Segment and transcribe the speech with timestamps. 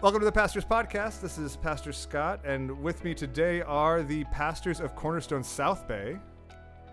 [0.00, 1.20] Welcome to the Pastors Podcast.
[1.20, 6.20] This is Pastor Scott, and with me today are the pastors of Cornerstone South Bay,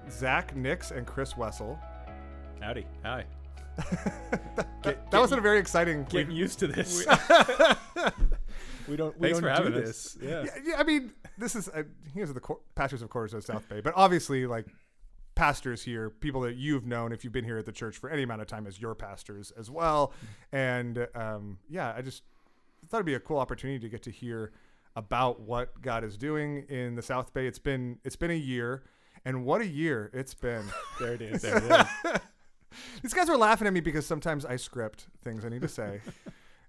[0.10, 1.80] Zach Nix and Chris Wessel.
[2.60, 2.88] Howdy.
[3.04, 3.26] Hi.
[4.82, 6.04] That, that wasn't a very exciting.
[6.06, 7.06] Getting used to this.
[8.88, 9.20] we don't.
[9.20, 10.18] We Thanks don't for having this.
[10.22, 10.44] Yeah.
[10.44, 11.84] yeah, yeah, I mean, this is uh,
[12.14, 14.68] here's the cor- pastors of Cornerstone South Bay, but obviously, like
[15.34, 18.24] pastors here, people that you've known if you've been here at the church for any
[18.24, 20.14] amount of time as your pastors as well,
[20.52, 22.22] and um, yeah, I just
[22.90, 24.54] thought it'd be a cool opportunity to get to hear
[24.96, 27.48] about what God is doing in the South Bay.
[27.48, 28.84] It's been it's been a year,
[29.26, 30.64] and what a year it's been.
[31.00, 31.42] There it is.
[31.42, 32.20] There it is.
[33.02, 36.02] These guys are laughing at me because sometimes I script things I need to say.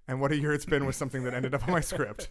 [0.09, 2.29] And what a year it's been with something that ended up on my script.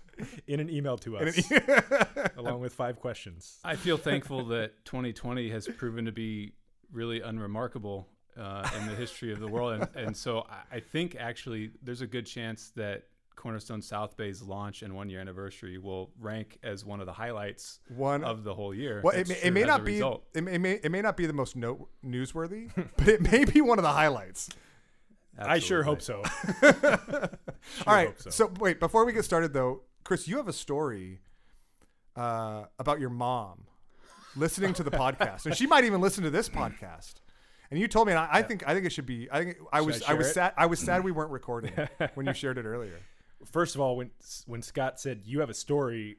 [0.47, 3.59] In an email to us, it- along with five questions.
[3.65, 6.53] I feel thankful that 2020 has proven to be
[6.89, 8.07] really unremarkable
[8.39, 11.99] uh, in the history of the world, and, and so I, I think actually there's
[11.99, 13.03] a good chance that
[13.35, 17.79] Cornerstone South Bay's launch and one year anniversary will rank as one of the highlights
[17.89, 19.01] One of the whole year.
[19.03, 21.25] Well, it may, it may not be it may, it may it may not be
[21.25, 24.49] the most note newsworthy, but it may be one of the highlights.
[25.37, 26.23] I sure hope so.
[26.63, 28.19] All right.
[28.21, 28.29] So.
[28.29, 28.51] so.
[28.59, 31.19] wait, before we get started though, Chris, you have a story
[32.15, 33.65] uh, about your mom
[34.35, 37.15] listening to the podcast, and she might even listen to this podcast.
[37.71, 39.27] And you told me, and I, I think I think it should be.
[39.31, 40.33] I think I Should was I I, was it?
[40.33, 40.53] sad.
[40.57, 41.73] I was sad we weren't recording
[42.13, 42.99] when you shared it earlier.
[43.51, 44.11] First of all, when
[44.47, 46.17] when Scott said you have a story,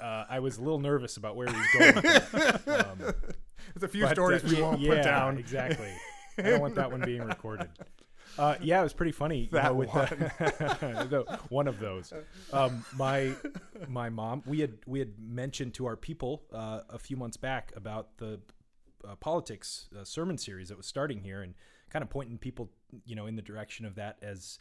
[0.00, 1.94] uh, I was a little nervous about where he was going.
[1.94, 2.04] With
[2.64, 2.86] that.
[2.90, 2.98] Um,
[3.74, 5.38] There's a few but, uh, stories we yeah, won't yeah, put down.
[5.38, 5.92] Exactly.
[6.38, 7.68] I don't want that one being recorded.
[8.38, 9.40] Uh, yeah, it was pretty funny.
[9.40, 12.12] you That know, with The, the- one of those.
[12.52, 13.32] Um, my
[13.88, 14.42] my mom.
[14.46, 18.40] We had we had mentioned to our people uh, a few months back about the
[19.06, 21.54] uh, politics uh, sermon series that was starting here, and
[21.90, 22.70] kind of pointing people,
[23.04, 24.58] you know, in the direction of that as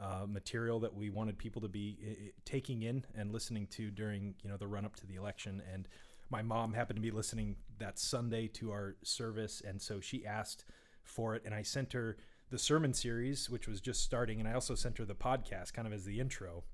[0.00, 4.48] uh, material that we wanted people to be taking in and listening to during you
[4.48, 5.62] know the run up to the election.
[5.72, 5.86] And
[6.30, 10.64] my mom happened to be listening that Sunday to our service, and so she asked
[11.02, 12.16] for it, and I sent her
[12.50, 15.86] the sermon series, which was just starting, and I also sent her the podcast, kind
[15.86, 16.64] of as the intro.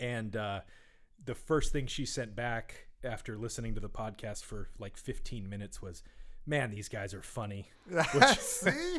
[0.00, 0.60] And uh,
[1.24, 5.82] the first thing she sent back after listening to the podcast for like 15 minutes
[5.82, 6.02] was,
[6.46, 7.70] "Man, these guys are funny,"
[8.38, 8.98] See,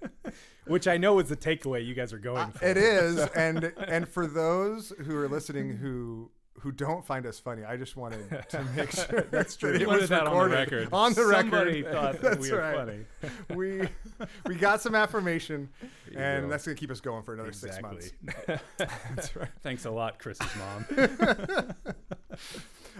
[0.66, 2.64] which I know is the takeaway you guys are going for.
[2.64, 6.30] Uh, it is, and and for those who are listening who
[6.60, 9.72] who don't find us funny, I just wanted to make sure that's true.
[9.72, 10.88] You It was that on the record.
[10.90, 12.76] On the Somebody record, thought that that's we were right.
[12.76, 13.04] funny.
[13.54, 13.88] We
[14.46, 15.68] we got some affirmation,
[16.16, 16.48] and go.
[16.48, 18.12] that's gonna keep us going for another six months.
[18.22, 18.58] Exactly.
[19.14, 19.48] That's right.
[19.62, 20.86] Thanks a lot, Chris's mom.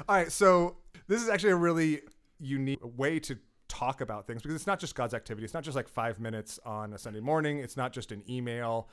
[0.08, 0.76] All right, so
[1.08, 2.02] this is actually a really
[2.38, 3.38] unique way to
[3.68, 5.44] talk about things because it's not just God's activity.
[5.44, 7.58] It's not just like five minutes on a Sunday morning.
[7.58, 8.88] It's not just an email,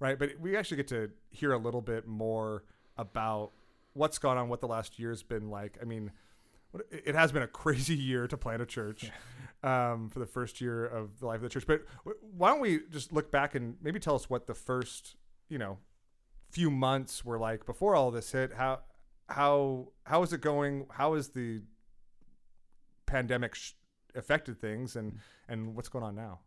[0.00, 0.18] right?
[0.18, 2.64] But we actually get to hear a little bit more
[2.96, 3.52] about
[3.92, 5.78] what's gone on, what the last year's been like.
[5.80, 6.12] I mean,
[6.90, 9.10] it has been a crazy year to plant a church
[9.62, 11.66] um, for the first year of the life of the church.
[11.66, 11.82] But
[12.36, 15.16] why don't we just look back and maybe tell us what the first,
[15.48, 15.78] you know,
[16.50, 18.52] few months were like before all this hit?
[18.54, 18.80] How
[19.28, 20.86] how how is it going?
[20.90, 21.62] How is the
[23.06, 23.72] pandemic sh-
[24.16, 25.18] affected things, and
[25.48, 26.40] and what's going on now?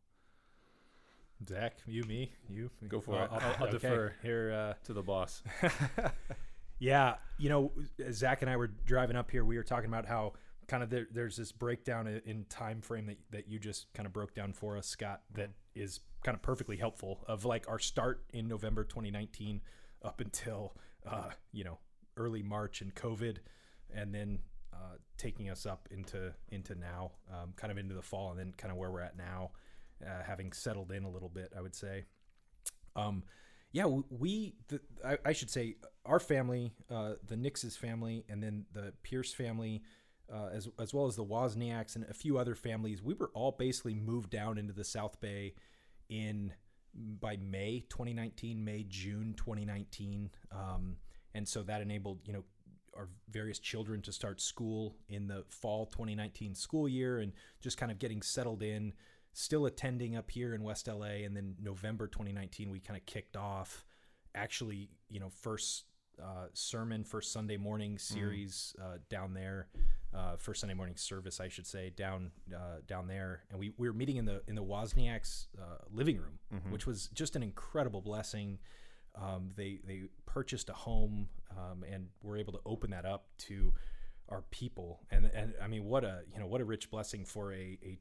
[1.47, 3.29] Zach, you, me, you, Go for Well, it.
[3.31, 4.51] I'll, I'll okay, defer here.
[4.51, 5.41] Uh, to the boss.
[6.79, 7.73] Yeah, you know,
[8.11, 9.43] Zach and I were driving up here.
[9.43, 10.33] We were talking about how
[10.67, 14.13] kind of there, there's this breakdown in time frame that, that you just kind of
[14.13, 15.21] broke down for us, Scott.
[15.33, 19.61] That is kind of perfectly helpful of like our start in November 2019
[20.03, 20.73] up until
[21.05, 21.79] uh, you know
[22.15, 23.37] early March and COVID,
[23.93, 24.39] and then
[24.79, 28.53] uh, taking us up into into now, um, kind of into the fall, and then
[28.57, 29.51] kind of where we're at now,
[30.05, 32.05] uh, having settled in a little bit, I would say.
[32.95, 33.23] Um,
[33.71, 35.75] yeah, we, the, I, I should say,
[36.05, 39.83] our family, uh, the Nix's family, and then the Pierce family,
[40.33, 43.51] uh, as, as well as the Wozniaks and a few other families, we were all
[43.51, 45.53] basically moved down into the South Bay
[46.09, 46.53] in
[46.95, 50.31] by May 2019, May, June 2019.
[50.51, 50.97] Um,
[51.35, 52.43] and so that enabled, you know,
[52.99, 57.31] our various children to start school in the fall 2019 school year and
[57.61, 58.93] just kind of getting settled in
[59.33, 63.37] still attending up here in West LA, and then November 2019 we kind of kicked
[63.37, 63.85] off.
[64.35, 65.85] Actually, you know, first
[66.21, 69.67] uh, sermon, first Sunday morning series uh, down there,
[70.13, 73.87] uh, first Sunday morning service, I should say, down uh, down there, and we, we
[73.87, 78.01] were meeting in the in the Wozniaks' uh, living room, which was just an incredible
[78.01, 78.59] blessing.
[79.21, 83.73] Um, they they purchased a home um, and were able to open that up to
[84.29, 87.51] our people, and and I mean, what a you know what a rich blessing for
[87.53, 87.99] a, a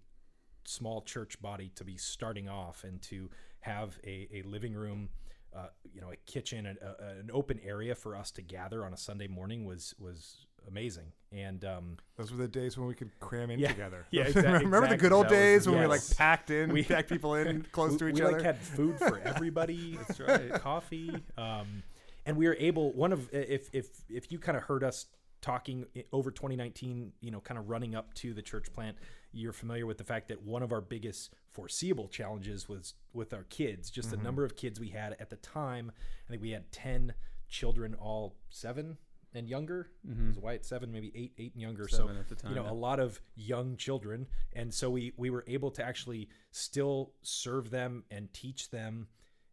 [0.64, 3.30] small church body to be starting off and to
[3.60, 5.08] have a, a living room
[5.56, 8.92] uh, you know a kitchen, a, a, an open area for us to gather on
[8.92, 11.12] a Sunday morning was was amazing.
[11.30, 13.68] And um, Those were the days when we could cram in Yeah.
[13.68, 14.06] together.
[14.10, 16.68] Yeah, exact- Remember the good old That was- days when we were like packed in,
[16.68, 18.32] we We- packed people in close to each we other.
[18.32, 19.96] We like had food for everybody.
[19.96, 20.52] That's right.
[20.54, 21.10] coffee.
[21.36, 21.82] Um,
[22.24, 22.92] and we were able.
[22.92, 25.06] One of if if if you kind of heard us
[25.40, 28.96] talking over 2019, you know, kind of running up to the church plant,
[29.32, 33.44] you're familiar with the fact that one of our biggest foreseeable challenges was with our
[33.44, 33.90] kids.
[33.90, 34.16] Just Mm-hmm.
[34.18, 35.92] the number of kids we had at the time.
[36.26, 37.14] I think we had 10
[37.48, 38.98] children, all seven
[39.34, 39.90] and younger.
[40.28, 41.88] Was Wyatt seven, maybe eight, eight and younger.
[41.88, 42.70] Seven so time, you know, yeah.
[42.70, 47.70] a lot of young children, and so we we were able to actually still serve
[47.70, 49.08] them and teach them,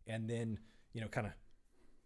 [0.07, 0.59] and then
[0.93, 1.33] you know, kind of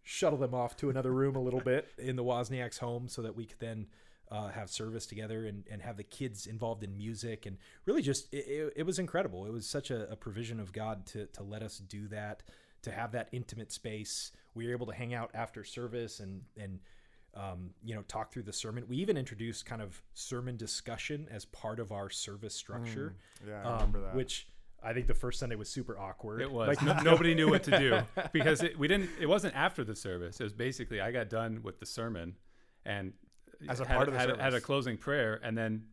[0.04, 3.36] shuttle them off to another room a little bit in the Wozniak's home, so that
[3.36, 3.88] we could then.
[4.32, 7.58] Uh, have service together and, and have the kids involved in music and
[7.88, 11.04] really just it, it, it was incredible it was such a, a provision of god
[11.08, 12.44] to, to let us do that
[12.84, 16.80] to have that intimate space we were able to hang out after service and and
[17.36, 21.46] um, you know talk through the sermon we even introduced kind of sermon discussion as
[21.46, 23.16] part of our service structure
[23.48, 24.16] yeah, I um, remember that.
[24.16, 24.48] which
[24.84, 26.68] i think the first sunday was super awkward It was.
[26.68, 28.02] like no, nobody knew what to do
[28.34, 29.10] because it, we didn't.
[29.20, 30.40] It wasn't after the service.
[30.40, 32.36] It was basically I got done with the sermon,
[32.86, 33.14] and
[33.68, 35.84] As a had, part of the had, had a closing prayer, and then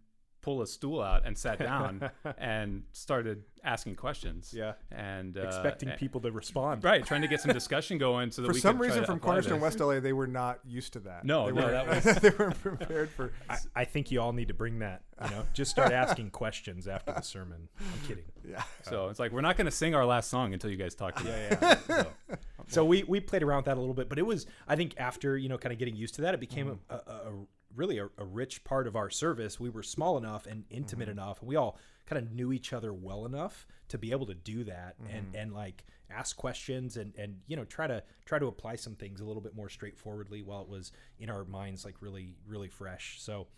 [0.46, 2.08] pull a stool out and sat down
[2.38, 4.54] and started asking questions.
[4.56, 4.74] Yeah.
[4.92, 8.46] and uh, expecting people to respond Right, trying to get some discussion going so that
[8.48, 9.60] for we some reason, from apply Cornerstone.
[9.60, 11.24] West LA, they were not used to that.
[11.24, 13.32] No, they no, weren't- that was- they weren't prepared for.
[13.50, 16.86] I, I think you all need to bring that you know just start asking questions
[16.86, 20.04] after the sermon i'm kidding Yeah, So it's like we're not going to sing our
[20.06, 21.30] last song until you guys talk to me.
[21.30, 21.74] yeah, yeah.
[21.88, 22.06] So,
[22.68, 24.94] so we we played around with that a little bit, but it was I think
[24.98, 27.32] after you know kind of getting used to that, it became a, a, a
[27.76, 29.60] really a, a rich part of our service.
[29.60, 31.18] We were small enough and intimate mm-hmm.
[31.18, 34.34] enough, and we all kind of knew each other well enough to be able to
[34.34, 35.36] do that and mm-hmm.
[35.36, 39.20] and like ask questions and and you know try to try to apply some things
[39.20, 43.16] a little bit more straightforwardly while it was in our minds like really really fresh.
[43.20, 43.48] So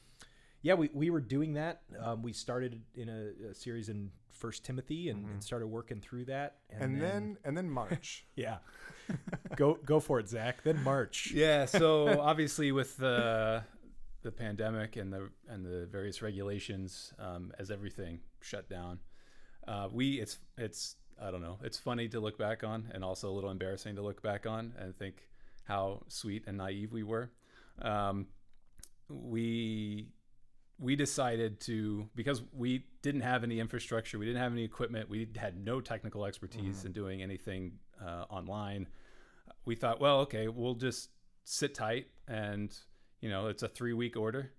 [0.62, 1.82] yeah, we, we were doing that.
[2.00, 5.40] Um, we started in a, a series in First Timothy and, and mm-hmm.
[5.40, 6.56] started working through that.
[6.70, 8.26] and then and then March.
[8.36, 8.58] yeah,
[9.56, 10.62] go go for it, Zach.
[10.62, 11.32] Then March.
[11.32, 11.66] Yeah.
[11.66, 13.62] So obviously, with the
[14.22, 18.98] the pandemic and the and the various regulations, um, as everything shut down,
[19.66, 21.58] uh, we it's it's I don't know.
[21.62, 24.72] It's funny to look back on, and also a little embarrassing to look back on
[24.78, 25.28] and think
[25.64, 27.30] how sweet and naive we were.
[27.82, 28.26] Um,
[29.08, 30.08] we
[30.78, 35.28] we decided to because we didn't have any infrastructure, we didn't have any equipment, we
[35.36, 37.72] had no technical expertise in doing anything
[38.04, 38.86] uh, online.
[39.64, 41.10] We thought, well, okay, we'll just
[41.44, 42.76] sit tight, and
[43.20, 44.52] you know, it's a three week order.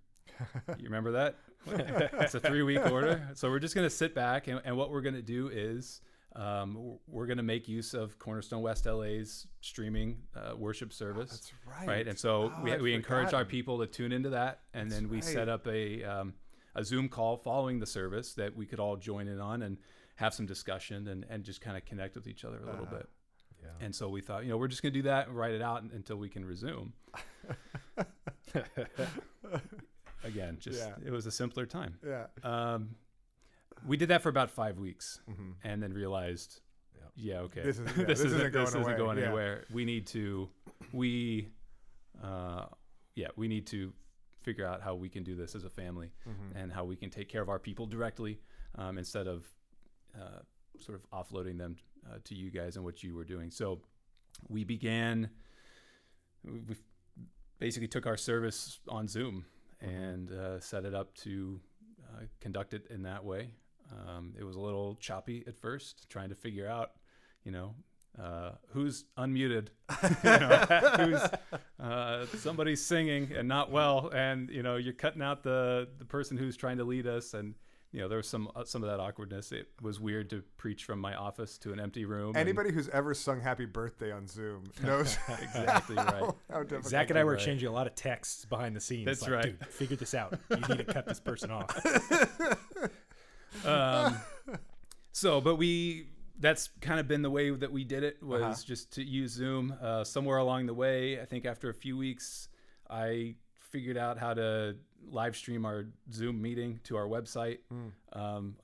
[0.78, 1.36] you remember that?
[1.68, 5.02] it's a three week order, so we're just gonna sit back, and, and what we're
[5.02, 6.02] gonna do is.
[6.36, 11.52] Um, we're going to make use of Cornerstone West LA's streaming uh, worship service That's
[11.80, 11.88] right.
[11.88, 12.08] right?
[12.08, 15.02] And so Oh, we, I'd we encourage our people to tune into that, and That's
[15.02, 15.24] then we right.
[15.24, 16.36] set up a um,
[16.76, 19.78] a Zoom call following the service that we could all join in on and
[20.18, 22.98] have some discussion and, and just kind of connect with each other a little Uh-huh.
[22.98, 23.10] bit.
[23.64, 23.70] Yeah.
[23.88, 25.64] And so we thought, you know, we're just going to do that and write it
[25.64, 26.94] out until we can resume.
[30.24, 30.96] Again, just Yeah.
[31.06, 31.98] it was a simpler time.
[32.06, 32.28] Yeah.
[32.44, 32.96] Um,
[33.88, 35.56] we did that for about five weeks, Mhm.
[35.64, 36.62] and then realized,
[37.16, 39.26] yeah, okay, This is- yeah, this, this isn't, isn't going this isn't going yeah.
[39.26, 39.66] anywhere.
[39.72, 40.50] We need to,
[40.92, 41.50] we,
[42.22, 42.68] uh,
[43.16, 43.94] yeah, we need to
[44.42, 46.56] figure out how we can do this as a family Mhm.
[46.56, 48.42] and how we can take care of our people directly
[48.76, 49.50] um, instead of
[50.16, 50.40] uh,
[50.78, 51.78] sort of offloading them
[52.10, 53.52] uh, to you guys and what you were doing.
[53.52, 53.82] So
[54.48, 55.30] we began.
[56.44, 56.76] We
[57.60, 59.46] basically took our service on Zoom
[59.82, 61.60] and uh, set it up to
[62.04, 63.52] uh, conduct it in that way.
[63.92, 66.92] Um, it was a little choppy at first, trying to figure out,
[67.44, 67.76] you know,
[68.22, 69.70] uh, who's unmuted,
[70.24, 70.66] you know,
[70.98, 71.22] who's
[71.80, 76.38] uh, somebody's singing and not well, and you know, you're cutting out the the person
[76.38, 77.56] who's trying to lead us, and
[77.92, 79.52] you know, there was some uh, some of that awkwardness.
[79.52, 82.30] It was weird to preach from my office to an empty room.
[82.30, 86.06] and- Anybody who's ever sung "Happy Birthday" on Zoom knows Exactly right.
[86.14, 86.86] how, how difficult.
[86.86, 87.38] Zach and I were right.
[87.40, 89.06] exchanging a lot of texts behind the scenes.
[89.06, 89.60] That's like, right.
[89.60, 90.38] Dude, figure this out.
[90.52, 91.76] You need to cut this person off.
[93.66, 94.18] um,
[95.12, 96.08] so, but we
[96.40, 98.54] that's kind of been the way that we did it was Uh-huh.
[98.66, 99.76] just to use Zoom.
[99.82, 102.48] Uh, somewhere along the way, I think after a few weeks,
[102.90, 103.36] I
[103.70, 104.76] figured out how to
[105.10, 107.60] live stream our Zoom meeting to our website.
[108.14, 108.56] Um,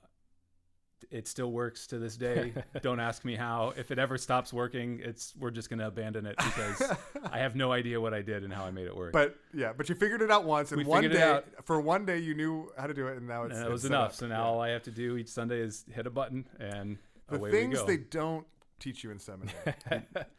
[1.10, 2.52] it still works to this day.
[2.82, 3.72] Don't ask me how.
[3.76, 6.82] If it ever stops working, it's we're just going to abandon it because
[7.30, 9.12] I have no idea what I did and how I made it work.
[9.12, 12.18] But yeah, but you figured it out once, and We one day, for one day,
[12.18, 14.06] you knew how to do it, and now it's and that it's was enough.
[14.10, 14.14] up.
[14.14, 14.46] So now Yeah.
[14.48, 16.98] all I have to do each Sunday is hit a button and
[17.28, 17.86] the away things we go.
[17.86, 18.46] they don't
[18.80, 19.54] teach you in seminary.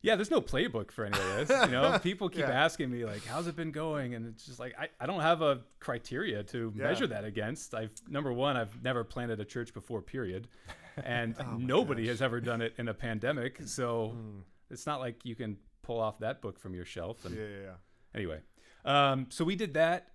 [0.00, 1.66] Yeah, there's no playbook for any of this.
[1.66, 2.50] You know, people keep Yeah.
[2.64, 5.42] asking me like, "How's it been going?" And it's just like I, I don't have
[5.42, 6.82] a criteria to Yeah.
[6.84, 7.74] measure that against.
[7.74, 10.46] I've number one, I've never planted a church before, period,
[11.04, 13.60] and Oh nobody has ever done it in a pandemic.
[13.66, 14.42] So Mm.
[14.70, 17.24] it's not like you can pull off that book from your shelf.
[17.24, 17.74] And Yeah, yeah, yeah.
[18.14, 18.40] anyway,
[18.84, 20.12] um, so we did that,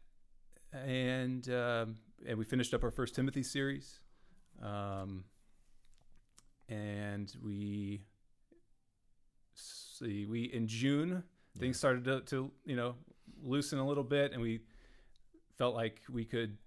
[0.72, 4.00] and um, and we finished up our first Timothy series,
[4.62, 5.26] um,
[6.70, 8.02] and we
[10.04, 11.24] we in June
[11.60, 12.96] things started to, to you know
[13.42, 14.62] loosen a little bit, and we
[15.58, 16.58] felt like we could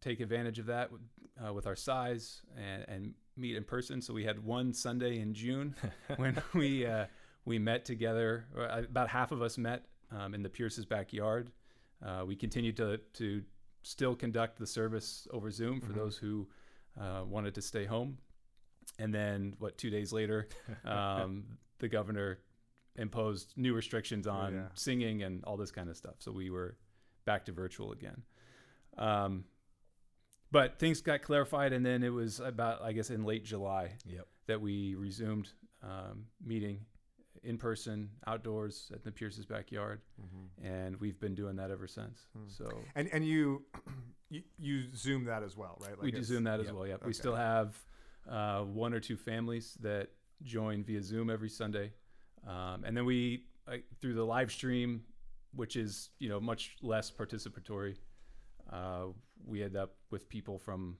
[0.00, 1.00] take advantage of that with,
[1.46, 4.02] uh, with our size and, and meet in person.
[4.02, 5.74] So we had one Sunday in June
[6.16, 7.06] when we uh,
[7.44, 8.46] we met together.
[8.56, 11.50] About half of us met um, in the Pierce's backyard.
[12.04, 13.42] Uh, we continued to to
[13.84, 15.96] still conduct the service over Zoom for Mhm.
[15.96, 16.48] those who
[17.00, 18.18] uh, wanted to stay home.
[18.98, 20.48] And then, what two days later,
[20.84, 21.44] um,
[21.78, 22.38] the governor
[22.96, 24.62] imposed new restrictions on yeah.
[24.74, 26.16] singing and all this kind of stuff.
[26.18, 26.76] So we were
[27.24, 28.22] back to virtual again.
[28.98, 29.44] Um,
[30.50, 34.26] but things got clarified, and then it was about, I guess, in late July Yep.
[34.46, 35.48] that we resumed
[35.82, 36.84] um, meeting
[37.42, 40.48] in person, outdoors at the Pierce's backyard, Mhm.
[40.64, 42.26] and we've been doing that ever since.
[42.36, 42.46] Hmm.
[42.48, 43.64] So And and you,
[44.28, 45.98] you you zoom that as well, right?
[46.00, 46.74] we do Zoom that as yep.
[46.74, 46.86] well.
[46.86, 47.06] Yeah, Okay.
[47.06, 47.82] we still have
[48.28, 50.10] uh, one or two families that
[50.44, 51.92] join via Zoom every Sunday,
[52.46, 55.02] um, and then we like, through the live stream,
[55.54, 57.96] which is you know much less participatory.
[58.72, 59.06] Uh,
[59.46, 60.96] we end up with people from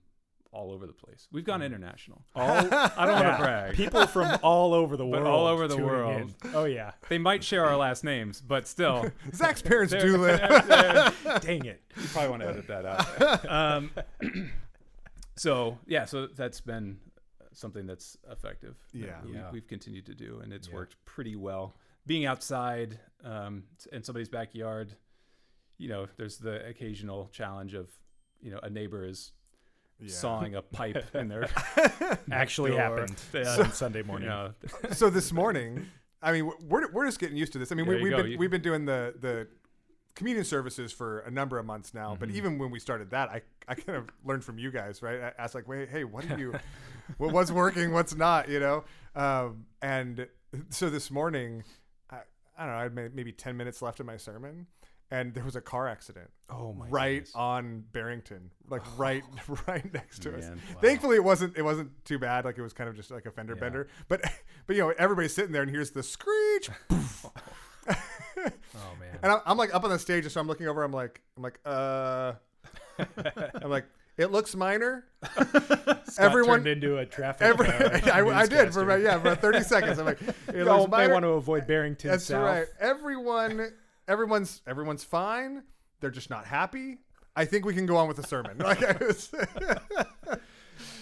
[0.53, 1.29] all over the place.
[1.33, 2.25] We've gone international.
[2.37, 3.75] All, I don't want to brag.
[3.75, 5.27] people from all over the But world.
[5.27, 6.21] all over the tuning world.
[6.45, 6.51] in.
[6.55, 6.93] Oh yeah.
[7.09, 10.41] They might share our last names, but still, Zach's parents do live.
[11.41, 11.81] Dang it.
[11.97, 13.51] you probably want to edit that out.
[13.51, 13.91] Um,
[15.37, 16.99] so yeah, so that's been
[17.53, 18.77] something that's effective.
[18.93, 19.21] that Yeah.
[19.25, 19.51] we, Yeah.
[19.51, 20.75] we've continued to do, and it's Yeah.
[20.75, 21.75] worked pretty well.
[22.07, 24.97] Being outside um, in somebody's backyard,
[25.79, 27.91] you know, there's the occasional challenge of,
[28.41, 29.33] you know, a neighbor is
[30.01, 30.09] Yeah.
[30.13, 31.49] sawing a pipe in their
[32.31, 32.81] Actually door.
[32.81, 33.57] happened Yeah.
[33.61, 34.29] on Sunday you morning.
[34.29, 34.55] know,
[34.93, 35.87] so this morning,
[36.21, 37.71] I mean, we're we're just getting used to this.
[37.73, 39.49] I mean, we, we've, been You- we've been doing the the
[40.15, 42.15] communion services for a number of months now.
[42.19, 42.35] But Mhm.
[42.35, 45.21] even when we started that, I I kind of learned from you guys, right?
[45.21, 46.53] I asked like, wait, hey, what do you,
[47.19, 48.85] what, what's working, what's not, you know?
[49.15, 50.27] Um, and
[50.71, 51.65] so this morning,
[52.11, 52.17] I,
[52.59, 54.67] I don't know, I had maybe ten minutes left in my sermon.
[55.11, 57.33] And there was a car accident Oh my right goodness.
[57.35, 59.23] on Barrington, like right,
[59.69, 60.47] right next to us.
[60.49, 60.55] Wow.
[60.81, 61.55] Thankfully, it wasn't.
[61.59, 62.47] It wasn't too bad.
[62.47, 63.61] Like it was kind of just like a fender Yeah.
[63.61, 63.89] bender.
[64.09, 64.23] But,
[64.67, 66.71] but you know, everybody's sitting there and here's the screech.
[68.75, 69.19] Oh man.
[69.23, 70.83] and I'm, I'm like up on the stage, and so I'm looking over.
[70.83, 72.33] I'm like, I'm like, uh,
[72.99, 73.85] I'm like,
[74.19, 75.05] it looks minor.
[75.33, 77.43] Scott everyone- turned into a traffic.
[77.47, 79.99] Every, uh, I, I did for about yeah, for about 30 seconds.
[79.99, 81.13] I'm like, it Y'all looks may minor.
[81.15, 82.45] want to avoid Barrington That's South.
[82.45, 82.67] right.
[82.81, 83.73] Everyone,
[84.09, 85.63] everyone's, everyone's fine.
[86.01, 86.99] They're just not happy.
[87.35, 88.59] I think we can go on with the sermon.
[88.59, 89.33] Like I was,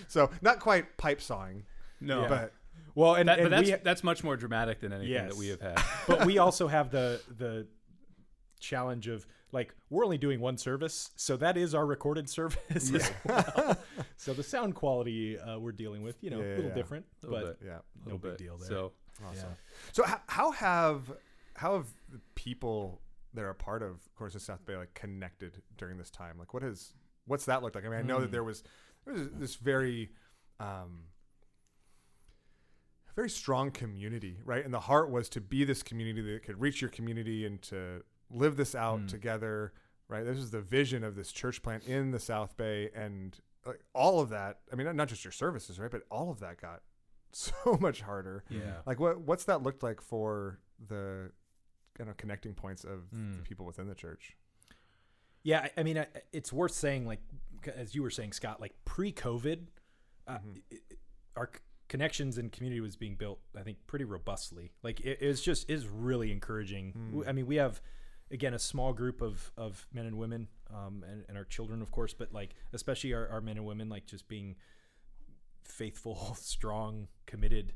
[0.08, 1.64] so not quite pipe sawing,
[2.00, 2.28] no, Yeah.
[2.28, 2.52] but
[2.94, 5.48] Well, and, that, and but that's we, that's much more dramatic than anything that we
[5.48, 5.80] have had.
[6.06, 7.66] but we also have the the
[8.60, 13.10] challenge of like we're only doing one service, so that is our recorded service as
[13.24, 13.76] well.
[14.16, 16.74] So the sound quality uh, we're dealing with, you know, Yeah, a little yeah.
[16.74, 17.66] different, Little but bit.
[17.68, 17.72] yeah.
[17.72, 18.38] a no little big bit.
[18.38, 18.68] deal there.
[18.68, 18.92] So
[19.24, 19.50] Awesome.
[19.50, 19.54] yeah.
[19.92, 21.12] So how, how have
[21.54, 23.00] how have the people
[23.34, 26.38] that are a part of Course of South Bay like connected during this time?
[26.38, 26.92] Like what has
[27.26, 27.84] what's that looked like?
[27.84, 28.32] I mean, I know that Hmm.
[28.32, 28.62] there was
[29.04, 30.10] there was this very
[30.60, 31.04] um
[33.16, 34.64] very strong community, right?
[34.64, 38.02] And the heart was to be this community that could reach your community and to
[38.30, 39.06] live this out Hmm.
[39.06, 39.72] together,
[40.08, 40.24] right?
[40.24, 44.20] This is the vision of this church plant in the South Bay and like, all
[44.20, 44.60] of that.
[44.72, 45.90] I mean, not just your services, right?
[45.90, 46.82] But all of that got
[47.32, 48.44] so much harder.
[48.48, 48.78] Yeah.
[48.86, 50.58] Like what what's that looked like for
[50.88, 51.30] the
[51.96, 53.36] kind of connecting points of Mm.
[53.36, 54.36] the people within the church?
[55.42, 57.20] Yeah, I, I mean, I, it's worth saying, like,
[57.74, 59.66] as you were saying, Scott, like pre-COVID,
[60.26, 60.62] uh, Mhm.
[60.70, 60.96] i- i-
[61.36, 64.72] our c- connections and community was being built, I think, pretty robustly.
[64.82, 66.92] Like, it, it's just is really encouraging.
[66.92, 67.28] Mm.
[67.28, 67.80] I mean, we have
[68.30, 71.90] again a small group of of men and women, um, and, and our children, of
[71.90, 74.56] course, but like especially our, our men and women, like just being
[75.64, 77.72] faithful, strong, committed.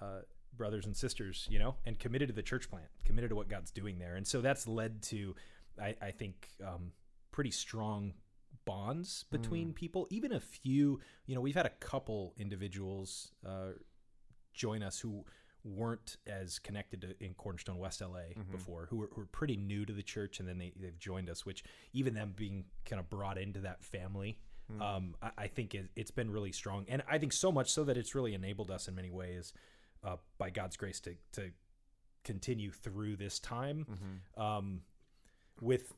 [0.00, 0.20] Uh,
[0.56, 3.72] brothers and sisters, you know, and committed to the church plant, committed to what God's
[3.72, 4.14] doing there.
[4.14, 5.34] And so that's led to,
[5.80, 6.92] I, I think, um,
[7.32, 8.14] pretty strong
[8.64, 10.06] bonds between people.
[10.10, 13.72] Even a few, you know, we've had a couple individuals uh,
[14.54, 15.24] join us who
[15.64, 18.50] weren't as connected to, in Cornerstone West LA Mhm.
[18.52, 21.30] before, who were, who were pretty new to the church, and then they, they've joined
[21.30, 24.38] us, which even them being kind of brought into that family.
[24.70, 24.80] Mm.
[24.82, 27.84] Um, I, I think it, it's been really strong, and I think so much so
[27.84, 29.52] that it's really enabled us in many ways,
[30.02, 31.50] uh, by God's grace, to to
[32.24, 34.40] continue through this time Mm-hmm.
[34.42, 34.80] um,
[35.60, 35.92] with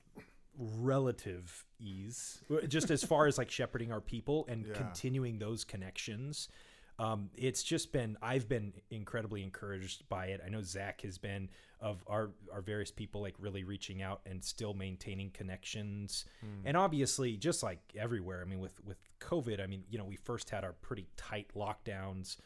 [0.58, 4.74] relative ease, just as far as like shepherding our people and Yeah.
[4.74, 6.48] continuing those connections.
[6.98, 10.40] Um, it's just been I've been incredibly encouraged by it.
[10.44, 11.50] I know Zach has been
[11.80, 16.24] of our our various people like really reaching out and still maintaining connections.
[16.64, 20.16] And obviously, just like everywhere, I mean, with with COVID, I mean, you know, we
[20.16, 22.38] first had our pretty tight lockdowns,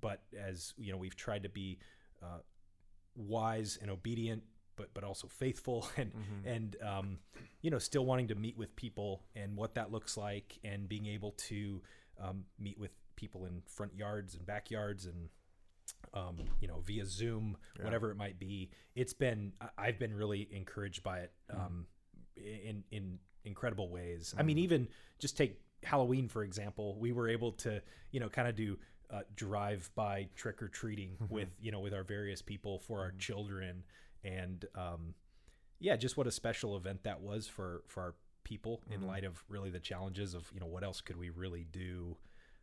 [0.00, 1.78] but as you know, we've tried to be
[2.22, 2.38] uh,
[3.14, 4.42] wise and obedient
[4.76, 6.12] but but also faithful and
[6.44, 7.18] and um,
[7.60, 11.06] you know still wanting to meet with people and what that looks like and being
[11.06, 11.82] able to
[12.20, 15.28] um, meet with people in front yards and backyards and
[16.14, 18.70] um, you know via Zoom whatever it might be.
[18.94, 21.86] It's been I've been really encouraged by it um,
[22.36, 24.34] in in incredible ways.
[24.38, 24.88] I mean even
[25.18, 26.96] just take Halloween for example.
[26.98, 28.78] We were able to you know kind of do
[29.12, 33.12] uh, drive by trick or treating with you know with our various people for our
[33.12, 33.84] children.
[34.24, 35.14] And um,
[35.80, 38.14] yeah, just what a special event that was for for our
[38.44, 41.66] people in light of really the challenges of you know what else could we really
[41.70, 42.16] do.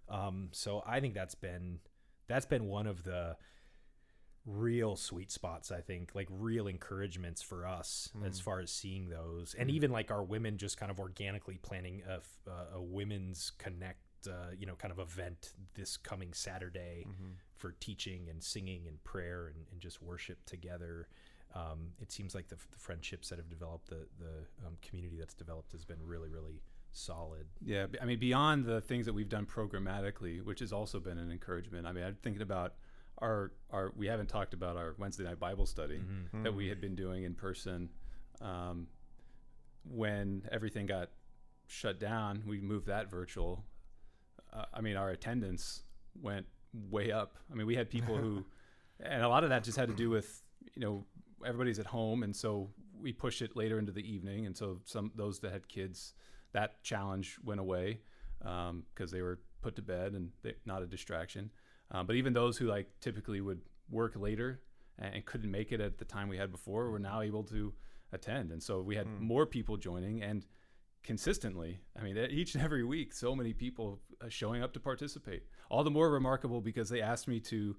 [0.10, 1.80] Um, so I think that's been
[2.28, 3.38] that's been one of the
[4.46, 9.54] real sweet spots i think like real encouragements for us as far as seeing those.
[9.60, 14.00] And even like our women just kind of organically planning a, uh, a women's connect
[14.28, 17.06] uh, you know kind of event this coming saturday
[17.58, 21.08] for teaching and singing and prayer and, and just worship together.
[21.56, 25.34] Um, it seems like the, the friendships that have developed the, the um, community that's
[25.34, 29.46] developed has been really really solid Yeah, I mean, beyond the things that we've done
[29.46, 31.86] programmatically, which has also been an encouragement.
[31.86, 32.74] I mean, I'm thinking about
[33.20, 33.94] our our.
[33.96, 36.02] We haven't talked about our Wednesday night Bible study
[36.44, 37.90] that we had been doing in person.
[38.42, 38.88] Um,
[39.84, 41.10] when everything got
[41.68, 43.64] shut down, we moved that virtual.
[44.52, 45.84] Uh, I mean, our attendance
[46.22, 46.46] went
[46.90, 47.38] way up.
[47.52, 48.46] I mean, we had people who,
[49.00, 50.42] and a lot of that just had to do with
[50.76, 51.06] you know
[51.46, 52.70] everybody's at home, and so
[53.00, 56.14] we pushed it later into the evening, and so some those that had kids,
[56.54, 58.00] that challenge went away
[58.40, 61.52] because they were put to bed and they, not a distraction.
[61.92, 64.62] Um, but even those who like typically would work later
[64.98, 67.74] and, and couldn't make it at the time we had before were now able to
[68.12, 70.46] attend, and so we had more people joining and
[71.04, 71.80] consistently.
[72.00, 75.44] I mean, each and every week, so many people uh, showing up to participate.
[75.70, 77.76] All the more remarkable because they asked me to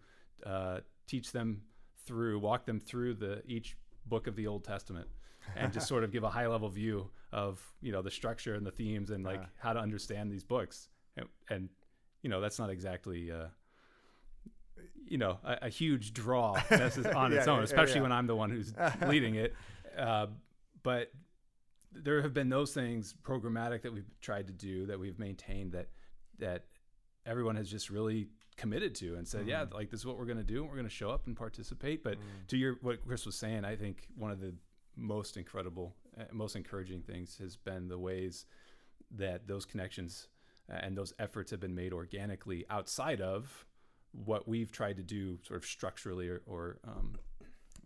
[0.47, 1.63] uh, teach them
[2.07, 5.09] through, walk them through the each book of the Old Testament,
[5.57, 8.67] and just sort of give a high level view of you know the structure and
[8.67, 9.47] the themes and like Yeah.
[9.59, 10.89] how to understand these books.
[11.17, 11.69] And, and
[12.23, 13.31] you know that's not exactly.
[13.31, 13.47] Uh,
[15.07, 16.53] you know, a, a huge draw
[17.15, 18.03] on its own, yeah, especially yeah.
[18.03, 18.73] when I'm the one who's
[19.07, 19.55] leading it.
[19.99, 20.27] Uh,
[20.83, 21.11] but
[21.93, 25.89] there have been those things programmatic that we've tried to do that we've maintained that
[26.39, 26.65] that
[27.27, 30.39] everyone has just really committed to and said, yeah, like this is what we're going
[30.39, 30.61] to do.
[30.61, 32.03] and We're going to show up and participate.
[32.05, 32.17] But
[32.49, 34.55] to your what Chris was saying, I think one of the
[34.97, 38.47] most incredible, uh, most encouraging things has been the ways
[39.11, 40.29] that those connections
[40.71, 43.67] uh, and those efforts have been made organically outside of
[44.13, 47.15] what we've tried to do sort of structurally or, or um,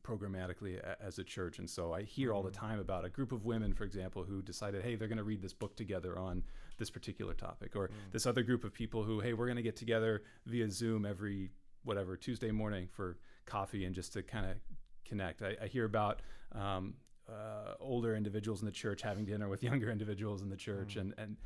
[0.03, 1.59] programmatically as a church.
[1.59, 4.43] And so I hear all the time about a group of women, for example, who
[4.43, 6.43] decided, hey, they're going to read this book together on
[6.79, 9.77] this particular topic, or this other group of people who, hey, we're going to get
[9.77, 11.51] together via Zoom every
[11.85, 14.57] whatever Tuesday morning for coffee and just to kind of
[15.05, 15.43] connect.
[15.43, 16.21] I, I hear about
[16.53, 16.95] um,
[17.29, 21.15] uh, older individuals in the church having dinner with younger individuals in the church, and
[21.19, 21.37] and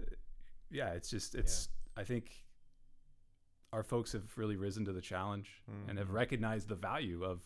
[0.00, 0.04] uh,
[0.70, 1.68] yeah, it's just it's.
[1.96, 2.44] I think
[3.72, 7.40] our folks have really risen to the challenge and have recognized the value of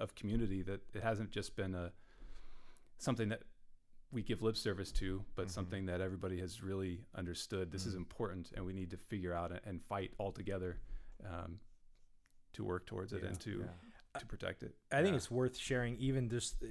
[0.00, 0.62] of community.
[0.62, 1.92] That it hasn't just been a
[2.98, 3.42] something that
[4.12, 7.70] we give lip service to, but something that everybody has really understood.
[7.70, 10.78] This is important, and we need to figure out and, fight all together
[11.24, 11.60] um,
[12.54, 13.28] to work towards it Yeah.
[13.28, 13.68] and to
[14.18, 14.74] to protect it.
[14.90, 15.16] I think Yeah.
[15.16, 16.66] it's worth sharing even just uh,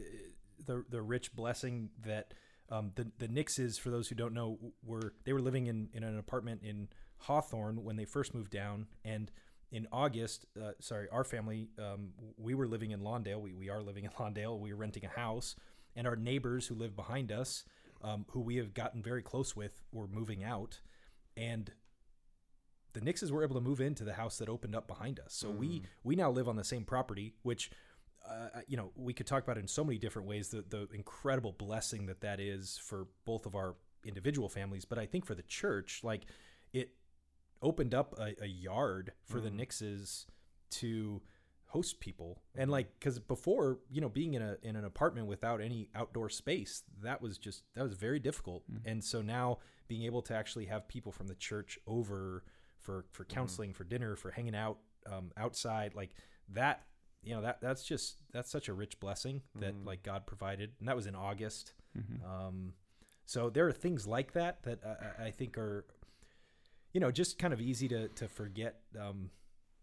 [0.65, 2.33] the the rich blessing that
[2.69, 6.03] um, the the Nixes, for those who don't know, were they were living in, in
[6.03, 9.31] an apartment in Hawthorne when they first moved down, and
[9.71, 13.39] in August, uh, sorry, our family, um, we were living in Lawndale.
[13.39, 14.59] We, we are living in Lawndale.
[14.59, 15.55] We were renting a house,
[15.95, 17.65] and our neighbors who live behind us,
[18.03, 20.79] um, who we have gotten very close with, were moving out,
[21.37, 21.71] and
[22.93, 25.33] the Nixes were able to move into the house that opened up behind us.
[25.33, 25.83] So we mm.
[26.03, 27.71] we now live on the same property, which
[28.27, 30.49] uh, uh, you know we could talk about in so many different ways.
[30.49, 33.75] The the incredible blessing that that is for both of our
[34.05, 36.23] individual families, but I think for the church, like
[36.73, 36.93] it
[37.61, 39.59] opened up a, a yard for the mm.
[39.59, 40.25] Nixes
[40.71, 41.21] to
[41.69, 42.41] host people.
[42.55, 42.71] And mm-hmm.
[42.71, 46.83] like because before you know being in a in an apartment without any outdoor space
[47.03, 48.63] that was just that was very difficult.
[48.71, 48.91] Mm.
[48.91, 52.43] And so now being able to actually have people from the church over
[52.79, 54.79] for for counseling for dinner for hanging out
[55.11, 56.11] um, outside like
[56.49, 56.83] that
[57.21, 59.85] you know that that's just that's such a rich blessing that Mhm.
[59.85, 61.73] like God provided, and that was in August.
[61.97, 62.23] Mhm.
[62.23, 62.73] Um,
[63.25, 65.85] so there are things like that that I, I- I think are,
[66.93, 69.31] you know, just kind of easy to to forget um,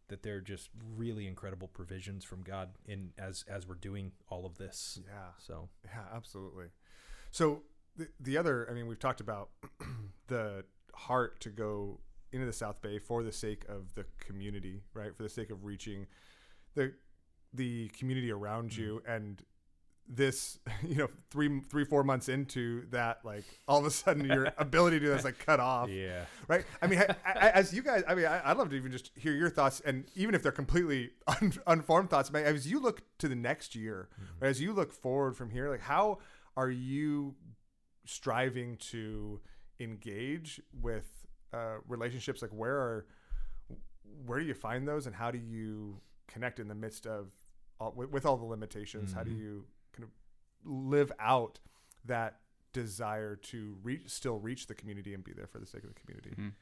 [0.09, 4.57] that they're just really incredible provisions from God in as as we're doing all of
[4.57, 4.99] this.
[5.05, 5.33] Yeah.
[5.39, 6.69] So Yeah, absolutely.
[7.33, 7.65] So
[7.97, 9.51] the, the other, I mean, we've talked about
[10.29, 12.01] the heart to go
[12.33, 15.15] into the South Bay for the sake of the community, right?
[15.17, 16.07] For the sake of reaching
[16.75, 16.93] the
[17.53, 18.83] the community around mm-hmm.
[18.83, 19.43] you, and
[20.09, 24.53] this, you know, three three four months into that, like all of a sudden your
[24.59, 26.65] ability to do that's like cut off, yeah, right?
[26.83, 29.11] I mean, I, I, as you guys, I mean, I, I'd love to even just
[29.17, 33.03] hear your thoughts, and even if they're completely un, unformed thoughts, but as you look
[33.19, 34.45] to the next year, mm-hmm.
[34.45, 36.19] right, as you look forward from here, like how
[36.57, 37.35] are you
[38.05, 39.41] striving to
[39.81, 41.26] engage with
[41.57, 42.42] uh, relationships?
[42.42, 43.07] Like, where are
[44.27, 47.29] where do you find those, and how do you connect in the midst of
[47.81, 49.12] all, with, with all the limitations?
[49.12, 49.38] How do Mhm.
[49.38, 50.11] you kind of
[50.64, 51.61] live out
[52.05, 52.40] that
[52.73, 56.01] desire to reach, still reach the community and be there for the sake of the
[56.01, 56.31] community?
[56.38, 56.53] Mhm.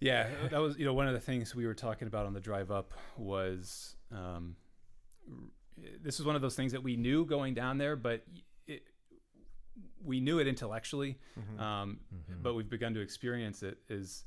[0.00, 2.40] Yeah, that was you know one of the things we were talking about on the
[2.40, 4.56] drive up was um,
[6.02, 8.24] this is one of those things that we knew going down there, but
[10.02, 11.58] we knew it intellectually, Mhm.
[11.60, 12.42] um, Mhm.
[12.42, 13.78] but we've begun to experience it.
[13.88, 14.24] Is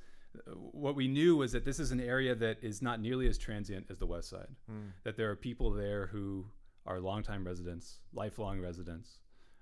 [0.55, 3.89] what we knew was that this is an area that is not nearly as transient
[3.91, 4.55] as the West Side.
[4.69, 4.91] Mm.
[5.03, 6.49] That there are people there who
[6.85, 9.19] are longtime residents, lifelong residents.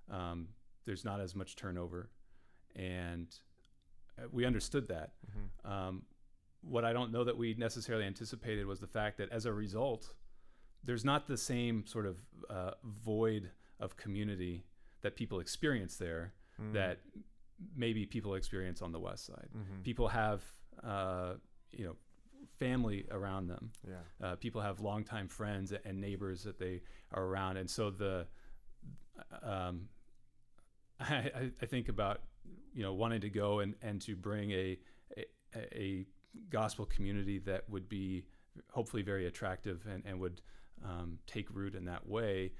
[0.10, 0.50] Um,
[0.86, 2.10] there's not as much turnover,
[2.76, 3.38] and
[4.18, 5.14] uh, we understood that.
[5.26, 5.70] Mhm.
[5.70, 6.06] Um,
[6.62, 10.14] what I don't know that we necessarily anticipated was the fact that as a result,
[10.84, 12.18] there's not the same sort of
[12.50, 14.64] uh, void of community
[15.02, 16.74] that people experience there Mm.
[16.74, 17.00] that
[17.76, 19.50] maybe people experience on the west side.
[19.56, 19.84] Mhm.
[19.84, 20.44] People have,
[20.84, 21.36] uh,
[21.72, 21.96] you know,
[22.60, 23.72] family around them.
[23.88, 24.02] Yeah.
[24.20, 28.28] Uh, people have longtime friends and neighbors that they are around, and so the,
[29.42, 29.90] um,
[31.00, 32.22] I, I- I think about
[32.74, 34.78] you know wanting to go and, and to bring a,
[35.18, 35.26] a
[35.76, 36.06] a
[36.50, 38.26] gospel community that would be
[38.70, 40.42] hopefully very attractive and, and would
[40.84, 42.54] um, take root in that way.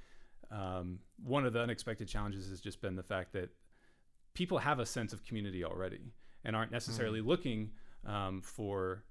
[0.50, 3.50] Um, one of the unexpected challenges has just been the fact that
[4.34, 6.12] people have a sense of community already
[6.44, 7.70] and aren't necessarily looking
[8.06, 9.04] um, for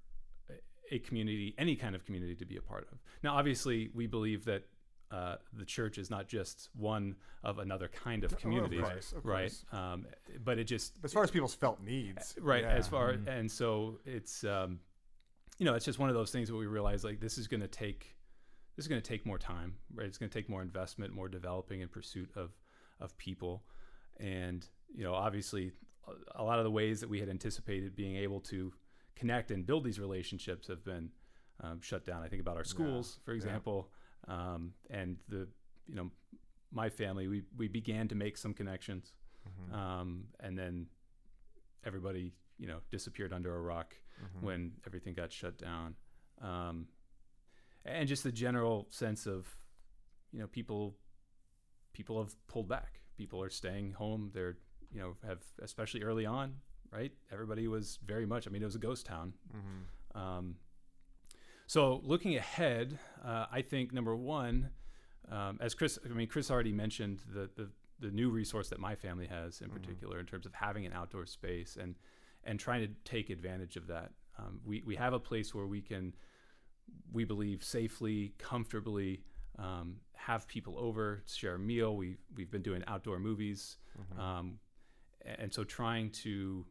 [0.92, 3.00] a- community, any kind of community to be a part of.
[3.24, 4.64] Now, obviously, we believe that
[5.12, 9.12] uh, the church is not just one of another kind of Oh, of community, course,
[9.12, 9.42] of right?
[9.50, 9.66] course.
[9.72, 10.06] Um,
[10.44, 12.70] but it just As far as people's felt needs, right yeah.
[12.72, 13.28] as far Mhm.
[13.28, 14.80] and so it's um
[15.58, 17.60] you know it's just one of those things where we realize like this is going
[17.60, 18.16] to take
[18.76, 21.28] this is going to take more time right it's going to take more investment more
[21.30, 22.52] developing and pursuit of
[23.00, 23.64] of people
[24.20, 25.72] and you know obviously
[26.36, 28.72] a- lot of the ways that we had anticipated being able to
[29.16, 31.10] connect and build these relationships have been
[31.62, 33.38] um, shut down i think about our schools for yeah.
[33.38, 33.90] example
[34.28, 35.48] um, and the
[35.88, 36.10] you know
[36.72, 39.14] my family we we began to make some connections
[39.50, 39.74] Mhm.
[39.76, 40.86] um, and then
[41.84, 44.42] everybody you know disappeared under a rock Mhm.
[44.44, 45.96] when everything got shut down
[46.42, 46.88] um,
[47.86, 49.48] and just the general sense of
[50.32, 50.96] you know people
[51.94, 54.58] people have pulled back people are staying home they're
[54.92, 56.56] you know have especially early on
[56.92, 60.20] right everybody was very much i mean it was a ghost town Mhm.
[60.20, 60.56] um,
[61.68, 64.72] so looking ahead, uh, I think number one,
[65.30, 67.70] um, as Chris, I mean, Chris already mentioned the, the,
[68.02, 69.74] the new resource that my family has in Mhm.
[69.76, 71.96] particular in terms of having an outdoor space and,
[72.44, 74.12] and trying to take advantage of that.
[74.38, 76.14] Um, we, we have a place where we can,
[77.12, 79.24] we believe safely, comfortably,
[79.60, 81.96] um, have people over, share a meal.
[81.96, 83.78] We, we've been doing outdoor movies.
[84.00, 84.20] Mhm.
[84.20, 84.60] Um,
[85.26, 86.66] and so trying to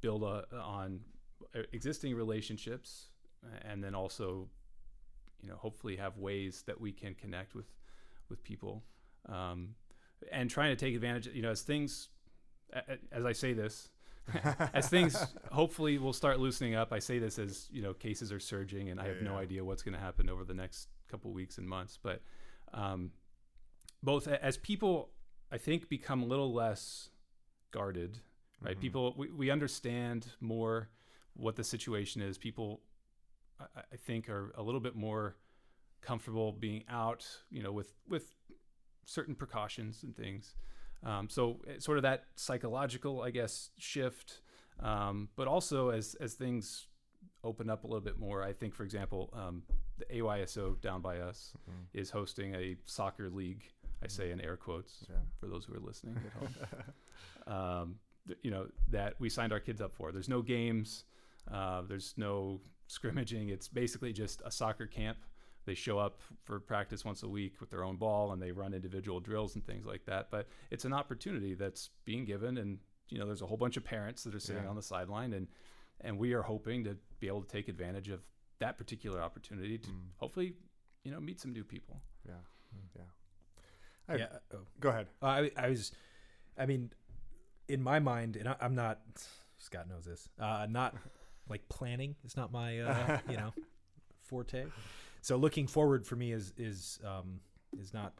[0.00, 1.00] build a, on
[1.72, 3.06] existing relationships
[3.62, 4.48] and then also
[5.42, 7.66] you know hopefully have ways that we can connect with
[8.28, 8.82] with people
[9.28, 9.74] um,
[10.32, 12.08] and trying to take advantage you know as things
[13.12, 13.90] as i say this
[14.74, 15.16] as things
[15.52, 19.00] hopefully will start loosening up i say this as you know cases are surging and
[19.00, 21.68] i Yeah, have no idea what's going to happen over the next couple weeks and
[21.68, 22.22] months but
[22.74, 23.10] um,
[24.02, 25.10] both as people
[25.52, 27.10] i think become a little less
[27.70, 28.18] guarded
[28.62, 28.76] right?
[28.76, 28.80] Mhm.
[28.80, 30.88] people we, we understand more
[31.34, 32.38] what the situation is.
[32.38, 32.80] People
[33.60, 35.36] I, I think are a little bit more
[36.00, 38.34] comfortable being out you know with with
[39.04, 40.56] certain precautions and things
[41.04, 44.40] um, so sort of that psychological i guess shift
[44.80, 46.86] um, but also as as things
[47.44, 49.62] open up a little bit more i think for example um,
[49.98, 52.00] the ayso down by us Mhm.
[52.00, 53.64] is hosting a soccer league
[54.02, 55.16] i say in air quotes Yeah.
[55.40, 56.54] for those who are listening at home
[57.46, 60.12] um, th- you know that we signed our kids up for.
[60.12, 61.04] There's no games,
[61.50, 63.48] uh, there's no scrimmaging.
[63.50, 65.18] It's basically just a soccer camp.
[65.66, 68.72] They show up for practice once a week with their own ball and they run
[68.72, 70.30] individual drills and things like that.
[70.30, 72.78] But it's an opportunity that's being given, and
[73.10, 74.68] you know, there's a whole bunch of parents that are sitting Yeah.
[74.70, 75.48] on the sideline, and
[76.00, 78.20] and we are hoping to be able to take advantage of
[78.58, 80.08] that particular opportunity to Mm.
[80.18, 80.54] hopefully,
[81.04, 82.00] you know, meet some new people.
[82.26, 82.34] Yeah.
[82.96, 83.02] Yeah.
[84.08, 84.38] I- yeah.
[84.54, 84.58] Oh.
[84.80, 85.08] Go ahead.
[85.22, 85.92] Uh, I, I was,
[86.58, 86.92] I mean,
[87.68, 89.00] in my mind, and I, I'm not.
[89.58, 90.28] Scott knows this.
[90.38, 90.94] Uh, not
[91.48, 93.52] like planning is not my, uh, you know,
[94.22, 94.66] forte.
[95.26, 97.40] So looking forward for me is is um,
[97.80, 98.12] is not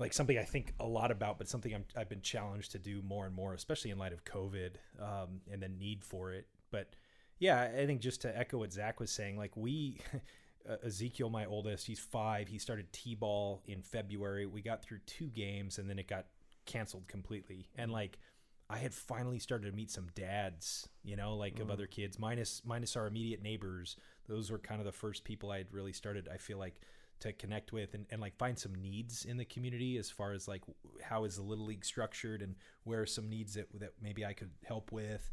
[0.00, 3.00] like something I think a lot about, but something I'm, I've been challenged to do
[3.02, 6.48] more and more, especially in light of COVID um, and the need for it.
[6.72, 6.96] But
[7.38, 10.00] yeah, I think just to echo what Zach was saying, like we,
[10.68, 12.48] uh, Ezekiel, my oldest, he's five.
[12.48, 14.46] He started t-ball in February.
[14.46, 16.26] We got through two games and then it got
[16.66, 17.68] canceled completely.
[17.76, 18.18] And like,
[18.68, 22.62] I had finally started to meet some dads, you know, like of other kids, minus
[22.64, 23.96] minus our immediate neighbors.
[24.28, 26.28] Those were kind of the first people I had really started.
[26.32, 26.80] I feel like
[27.20, 30.48] to connect with and, and like find some needs in the community as far as
[30.48, 30.62] like
[31.02, 34.32] how is the little league structured and where are some needs that that maybe I
[34.32, 35.30] could help with.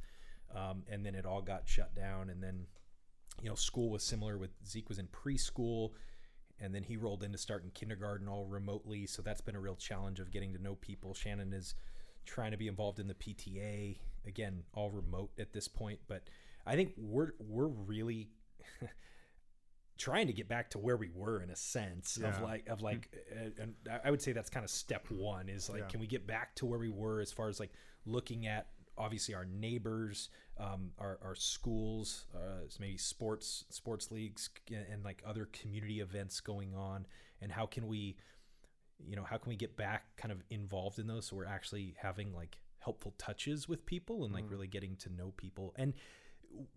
[0.55, 2.29] Um, and then it all got shut down.
[2.29, 2.65] And then,
[3.41, 5.91] you know, school was similar with Zeke was in preschool
[6.61, 9.07] and then he rolled into starting kindergarten all remotely.
[9.07, 11.13] So that's been a real challenge of getting to know people.
[11.13, 11.73] Shannon is
[12.25, 15.99] trying to be involved in the PTA again, all remote at this point.
[16.07, 16.23] But
[16.65, 18.29] I think we're we're really
[19.97, 23.09] trying to get back to where we were in a sense of like of like,
[23.35, 25.87] uh, and I- would say that's kind of step one is like, Yeah.
[25.87, 27.71] can we get back to where we were as far as like
[28.05, 34.85] looking at obviously our neighbors, um, our, our schools, uh, maybe sports sports leagues and,
[34.91, 37.05] and like other community events going on,
[37.39, 38.15] and how can we,
[38.99, 41.95] you know, how can we get back kind of involved in those so we're actually
[41.99, 45.73] having like helpful touches with people and like really getting to know people?
[45.77, 45.93] And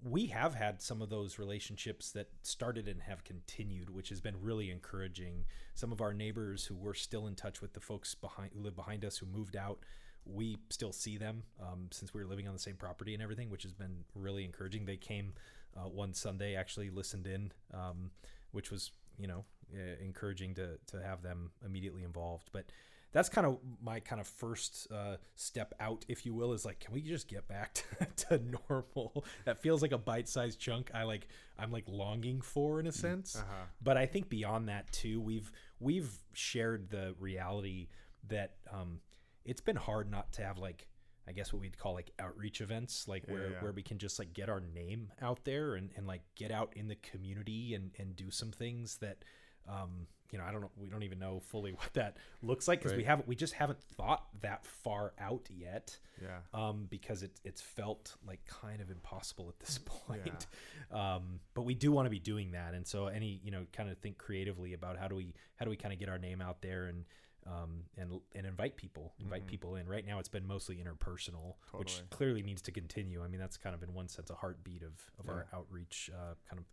[0.02, 4.40] we have had some of those relationships that started and have continued, which has been
[4.40, 5.44] really encouraging.
[5.74, 8.76] Some of our neighbors who were still in touch with the folks behind who live
[8.76, 9.78] behind us who moved out,
[10.24, 13.50] we still see them um, since we were living on the same property and everything,
[13.50, 14.84] which has been really encouraging.
[14.84, 15.34] They came
[15.76, 18.10] uh, one Sunday, actually listened in, um,
[18.52, 22.50] which was you know uh, encouraging to to have them immediately involved.
[22.52, 22.66] But
[23.14, 26.80] that's kind of my kind of first uh, step out, if you will, is like,
[26.80, 27.74] can we just get back
[28.16, 29.24] to, to normal?
[29.44, 30.90] That feels like a bite-sized chunk.
[30.92, 33.36] I like, I'm like longing for in a sense.
[33.36, 33.66] Uh-huh.
[33.80, 37.88] But I think beyond that too, we've we've shared the reality
[38.28, 38.98] that um,
[39.44, 40.88] it's been hard not to have like,
[41.28, 43.60] I guess what we'd call like outreach events, like where yeah.
[43.60, 46.72] where we can just like get our name out there and, and like get out
[46.74, 49.24] in the community and and do some things that
[49.68, 50.70] um, you know, I don't know.
[50.76, 53.28] We don't even know fully what that looks like because we haven't.
[53.28, 55.96] We just haven't thought that far out yet.
[56.20, 56.38] Yeah.
[56.52, 60.48] Um, because it, it's felt like kind of impossible at this point.
[60.92, 61.14] Yeah.
[61.14, 63.88] Um, but we do want to be doing that, and so any you know, kind
[63.88, 66.42] of think creatively about how do we how do we kind of get our name
[66.42, 67.04] out there and
[67.46, 69.86] um, and and invite people, invite people in.
[69.86, 72.06] Right now, it's been mostly interpersonal, which Mm-hmm.
[72.10, 73.22] Clearly needs to continue.
[73.22, 76.34] I mean, that's kind of in one sense a heartbeat of of our outreach, uh,
[76.50, 76.64] kind of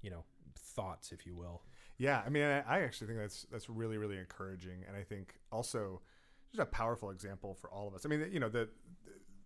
[0.00, 0.22] you know,
[0.54, 1.62] thoughts, if you will.
[2.00, 5.34] Yeah, I mean, I, I actually think that's that's really really encouraging, and I think
[5.52, 6.00] also
[6.50, 8.06] just a powerful example for all of us.
[8.06, 8.68] I mean, you know, the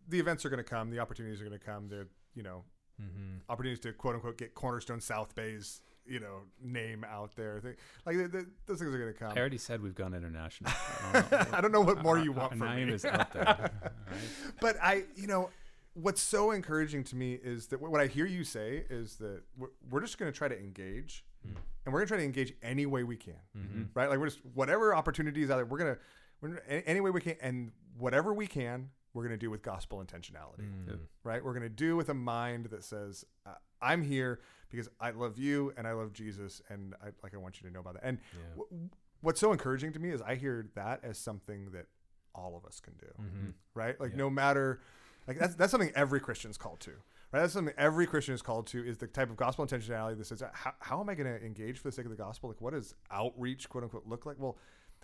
[0.08, 1.88] the events are going to come, the opportunities are going to come.
[1.88, 2.64] They're you know
[3.02, 3.38] Mm-hmm.
[3.50, 7.60] opportunities to quote unquote get Cornerstone South Bay's you know name out there.
[8.06, 9.32] Like the, the, those things are going to come.
[9.36, 10.70] I already said we've gone international.
[11.12, 11.46] I don't know.
[11.54, 12.94] I don't know what more you want our from name me.
[12.94, 13.44] is out there.
[14.08, 14.20] Right.
[14.60, 15.50] but I, you know,
[15.94, 19.70] what's so encouraging to me is that what I hear you say is that we're,
[19.90, 22.86] we're just going to try to engage, and we're going to try to engage any
[22.86, 24.08] way we can, right?
[24.08, 25.98] Like we're just whatever opportunities out there, we're gonna,
[26.40, 29.50] we're gonna any, any way we can, and whatever we can, we're going to do
[29.50, 30.96] with gospel intentionality, Yep.
[31.22, 31.44] right?
[31.44, 35.38] We're going to do with a mind that says, uh, "I'm here because I love
[35.38, 38.02] you and I love Jesus, and I like I want you to know about that."
[38.04, 38.62] And Yeah.
[38.64, 38.88] w-
[39.20, 41.86] what's so encouraging to me is I hear that as something that
[42.34, 43.50] all of us can do Mm-hmm.
[43.74, 44.00] right?
[44.00, 44.16] Like Yeah.
[44.18, 44.80] no matter,
[45.28, 46.92] like that's that's something every Christian's called to,
[47.34, 47.40] right?
[47.40, 50.42] That's something every Christian is called to is the type of gospel intentionality that says,
[50.52, 52.48] how, how am I going to engage for the sake of the gospel?
[52.48, 54.36] Like, what does outreach, quote unquote, look like?
[54.38, 54.56] Well,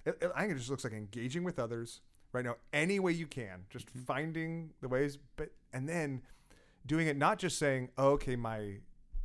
[0.06, 3.10] it, it- I think it just looks like engaging with others right now, any way
[3.10, 4.04] you can, just mm-hmm.
[4.04, 6.22] finding the ways, but and then
[6.86, 8.74] doing it not just saying, oh, okay, my,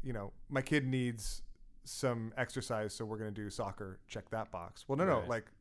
[0.01, 1.43] you know, my kid needs
[1.83, 3.99] some exercise, so we're going to do soccer.
[4.07, 4.85] Check that box.
[4.87, 5.51] Well, no, no, like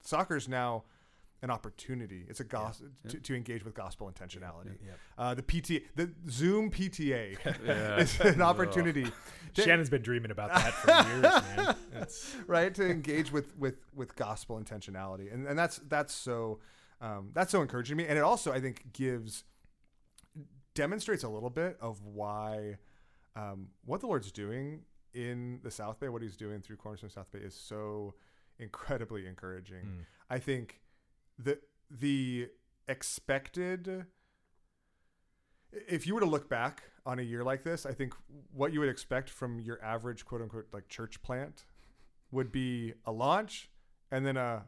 [0.00, 0.84] soccer's now
[1.42, 2.24] an opportunity.
[2.28, 3.10] It's a gospel Yeah.
[3.12, 4.78] to, to engage with gospel intentionality.
[4.84, 4.98] Yep.
[5.18, 9.06] Uh, the PTA, the Zoom PTA, is an opportunity,
[9.54, 12.74] to- Shannon's been dreaming about that for years, right?
[12.74, 16.60] To engage with with with gospel intentionality, and and that's that's so
[17.00, 19.44] um, that's so encouraging to me, and it also I think gives
[20.74, 22.76] demonstrates a little bit of why
[23.36, 24.80] um, what the Lord's doing
[25.12, 28.14] in the South Bay, what He's doing through Cornerstone South Bay, is so
[28.58, 29.82] incredibly encouraging.
[29.84, 30.04] Mm.
[30.30, 30.80] I think
[31.38, 31.58] the
[31.90, 32.48] the
[32.88, 34.06] expected
[35.88, 38.14] if you were to look back on a year like this, I think
[38.52, 41.64] what you would expect from your average quote unquote like church plant
[42.30, 43.68] would be a launch
[44.10, 44.64] and then a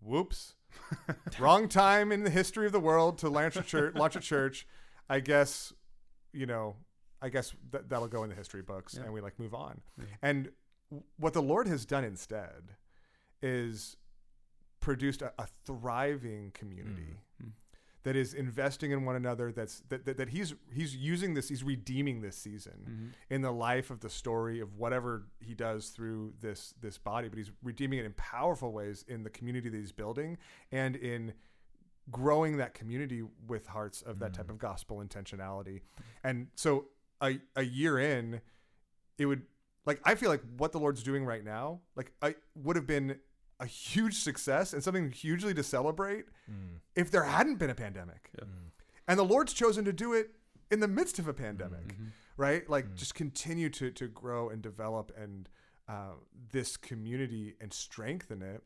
[0.00, 0.54] whoops.
[1.38, 4.66] Wrong time in the history of the world to launch a church launch a church.
[5.08, 5.72] I guess,
[6.32, 6.76] you know,
[7.22, 9.04] I guess th- that'll go in the history books Yeah.
[9.04, 9.80] and we like move on.
[9.98, 10.04] Yeah.
[10.22, 10.50] And
[10.90, 12.74] w- what the Lord has done instead
[13.42, 13.96] is
[14.80, 17.52] produced a, a thriving community Mm.
[18.04, 21.64] that is investing in one another that's that, that, that he's he's using this he's
[21.64, 23.34] redeeming this season Mhm.
[23.34, 27.36] in the life of the story of whatever he does through this this body but
[27.36, 30.38] he's redeeming it in powerful ways in the community that he's building
[30.72, 31.34] and in
[32.10, 34.50] growing that community with hearts of that type Mm.
[34.50, 35.80] of gospel intentionality
[36.22, 36.86] and so
[37.20, 38.40] a, a year in
[39.18, 39.42] it would
[39.84, 43.18] like i feel like what the lord's doing right now like i would have been
[43.60, 46.80] a huge success and something hugely to celebrate Mm.
[46.94, 48.44] if there hadn't been a pandemic Yeah.
[48.44, 48.70] Mm.
[49.08, 50.30] and the lord's chosen to do it
[50.70, 52.10] in the midst of a pandemic Mhm.
[52.36, 52.94] right like Mm.
[52.96, 55.48] just continue to to grow and develop and
[55.88, 56.14] uh,
[56.50, 58.62] this community and strengthen it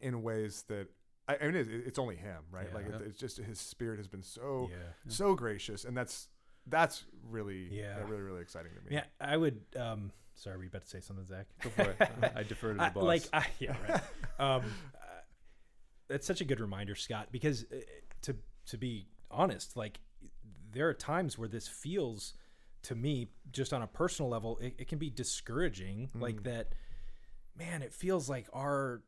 [0.00, 0.88] in ways that
[1.26, 2.74] I, I mean it, it's only him right Yeah.
[2.74, 3.06] like it, Yeah.
[3.08, 4.92] it's just his spirit has been so yeah.
[5.08, 6.28] so gracious and that's
[6.66, 7.98] that's really Yeah.
[8.08, 9.64] really really exciting to me Yeah, I would.
[9.76, 11.46] Um, sorry, were you about to say something, Zach?
[11.62, 11.96] Go for it.
[12.36, 13.04] I- defer to the I- boss.
[13.04, 14.00] Like, I, yeah, right.
[14.38, 14.62] um,
[14.94, 14.98] uh,
[16.08, 17.76] that's such a good reminder, Scott, because uh,
[18.22, 20.00] to to be honest, like
[20.72, 22.34] there are times where this feels
[22.84, 26.10] to me, just on a personal level, it, it can be discouraging.
[26.18, 26.44] Like Mm.
[26.44, 26.72] that,
[27.56, 29.02] man, it feels like our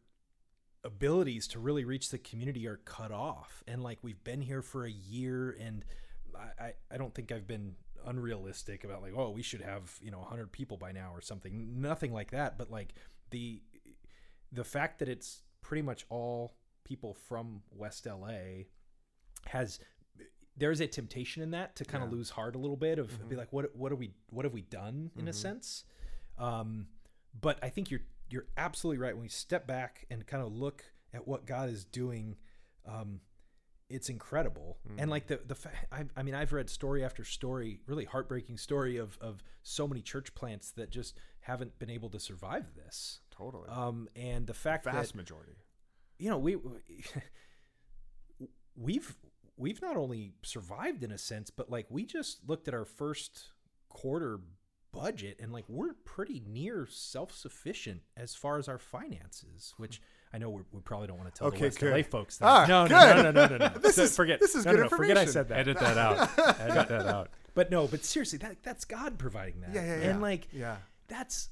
[0.84, 4.84] abilities to really reach the community are cut off, and like we've been here for
[4.84, 5.84] a year, and
[6.36, 7.74] I, I, I don't think I've been
[8.06, 11.80] unrealistic about like oh we should have you know 100 people by now or something
[11.80, 12.94] nothing like that but like
[13.30, 13.62] the
[14.52, 18.28] the fact that it's pretty much all people from west la
[19.46, 19.78] has
[20.56, 22.16] there's a temptation in that to kind of Yeah.
[22.16, 23.38] lose heart a little bit of be Mhm.
[23.38, 25.34] like what what are we what have we done in a Mhm.
[25.34, 25.84] sense
[26.38, 26.88] um
[27.40, 30.84] but i think you're you're absolutely right when we step back and kind of look
[31.12, 32.36] at what god is doing
[32.86, 33.20] um
[33.94, 34.78] it's incredible.
[34.88, 34.94] Mhm.
[34.98, 38.58] and like the the fa- I, I mean i've read story after story really heartbreaking
[38.58, 43.20] story of of so many church plants that just haven't been able to survive this.
[43.30, 43.68] Totally.
[43.68, 45.56] Um and the fact that vast majority.
[46.18, 46.56] you know we
[48.76, 49.16] we've
[49.56, 53.48] we've not only survived in a sense but like we just looked at our first
[53.88, 54.40] quarter
[54.92, 60.00] budget and like we're pretty near self-sufficient as far as our finances which
[60.34, 61.96] i know we're, we probably don't want to tell Okay, the west good.
[61.96, 64.40] la folks that Ah, no, no, no no no no no This So is- forget
[64.40, 65.32] this is no, good no, no, forget i information.
[65.32, 66.38] said that Edit that out.
[66.60, 67.30] Edit that out.
[67.54, 70.76] but no but seriously that that's god providing that yeah yeah yeah and like yeah
[71.08, 71.48] that's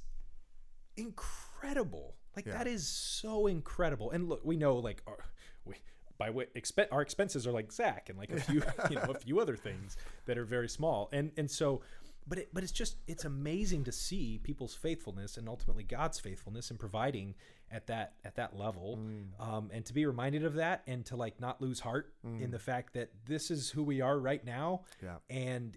[0.97, 2.14] incredible.
[2.37, 2.59] Like Yeah.
[2.59, 4.11] that is so incredible.
[4.11, 5.18] And look, we know like our,
[5.64, 5.75] we
[6.18, 9.14] by what expen- our expenses are like Zach and like a few you know a
[9.14, 11.09] few other things that are very small.
[11.12, 11.83] And and so,
[12.26, 16.70] but it but it's just it's amazing to see people's faithfulness and ultimately God's faithfulness
[16.70, 17.35] in providing
[17.70, 18.98] at that at that level.
[19.00, 19.46] Mm.
[19.46, 22.58] Um, and to be reminded of that and to like not lose heart in the
[22.58, 25.76] fact that this is who we are right now yeah and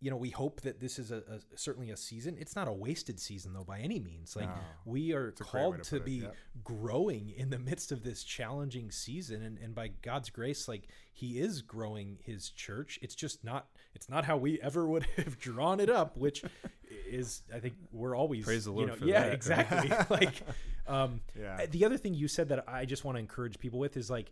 [0.00, 2.72] you know we hope that this is a, a certainly a season it's not a
[2.72, 4.62] wasted season though by any means like No.
[4.84, 6.36] we are called to to, be yep.
[6.62, 11.38] growing in the midst of this challenging season and, and by god's grace like he
[11.40, 15.80] is growing his church it's just not it's not how we ever would have drawn
[15.80, 16.42] it up which
[17.06, 19.32] is i think we're always Praise the you Lord know, for yeah that.
[19.40, 20.42] exactly like
[20.86, 23.96] um yeah The other thing you said that I just want to encourage people with
[23.96, 24.30] is like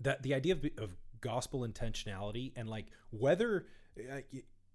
[0.00, 3.66] that the idea of, of gospel intentionality and like whether
[3.98, 4.20] uh,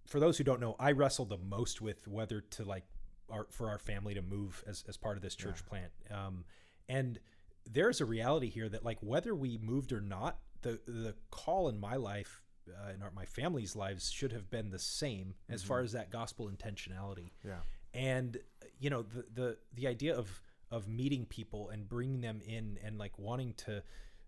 [0.08, 2.84] for those who don't know, I wrestle the most with whether to like
[3.30, 5.92] our for our family to move as as part of this church plant.
[6.12, 6.46] Um,
[6.88, 7.20] and
[7.66, 11.80] there's a reality here that like whether we moved or not, the the call in
[11.80, 15.82] my life uh, in our, my family's lives should have been the same as far
[15.82, 17.32] as that gospel intentionality.
[17.44, 17.60] Yeah.
[17.94, 18.38] And
[18.80, 20.42] you know the the the idea of
[20.72, 23.78] of meeting people and bringing them in and like wanting to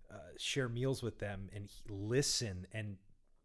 [0.09, 2.97] uh, share meals with them and listen and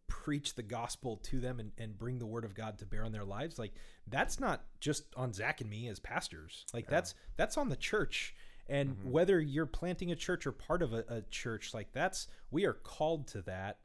[0.07, 3.13] preach the gospel to them and, and bring the word of god to bear on
[3.13, 3.73] their lives like
[4.07, 6.67] that's not just on zach and me as pastors.
[6.73, 8.35] Like that's that's on the church.
[8.69, 12.65] And whether you're planting a church or part of a, a church like that's we
[12.65, 13.79] are called to that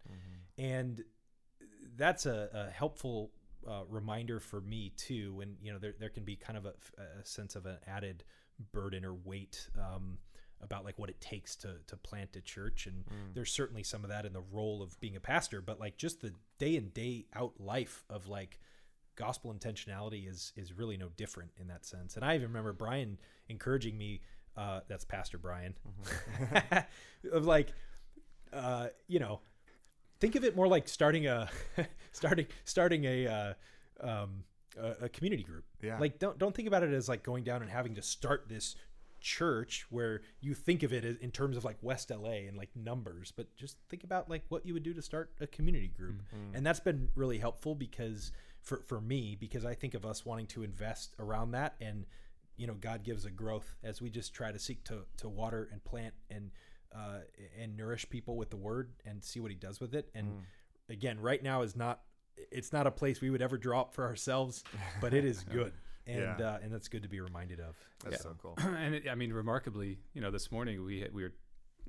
[0.57, 1.03] and
[1.95, 3.31] that's a, a helpful
[3.67, 6.73] uh, reminder for me too when you know there, there can be kind of a,
[7.19, 8.23] a sense of an added
[8.71, 10.17] burden or weight um,
[10.61, 13.03] about like what it takes to to plant a church and
[13.33, 16.21] there's certainly some of that in the role of being a pastor but like just
[16.21, 18.59] the day in day out life of like
[19.17, 22.15] gospel intentionality is is really no different in that sense.
[22.15, 23.17] And I even remember Brian
[23.49, 24.21] encouraging me.
[24.55, 25.75] Uh, that's Pastor Brian.
[27.31, 27.73] of like,
[28.51, 29.41] uh, you know,
[30.19, 31.49] think of it more like starting a
[32.11, 33.53] starting starting a uh,
[34.01, 34.43] um,
[34.77, 35.65] a, a community group.
[35.81, 35.99] Yeah.
[35.99, 38.75] Like don't don't think about it as like going down and having to start this
[39.19, 43.33] church where you think of it in terms of like West LA and like numbers,
[43.35, 46.21] but just think about like what you would do to start a community group.
[46.55, 50.47] And that's been really helpful because for for me because I think of us wanting
[50.47, 52.05] to invest around that and
[52.57, 55.69] you know God gives a growth as we just try to seek to to water
[55.71, 56.51] and plant and
[56.95, 57.19] uh,
[57.59, 60.09] and nourish people with the word and see what he does with it.
[60.13, 60.43] And
[60.89, 62.01] again, right now is not
[62.51, 64.63] it's not a place we would ever draw up for ourselves,
[65.01, 65.73] but it is good.
[66.05, 66.47] And Yeah.
[66.53, 67.75] uh, and that's good to be reminded of.
[68.03, 68.55] That's so cool.
[68.59, 71.33] and it, I mean, remarkably, you know, this morning we had, we were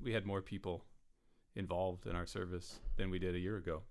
[0.02, 0.84] we had more people
[1.54, 3.82] involved in our service than we did a year ago,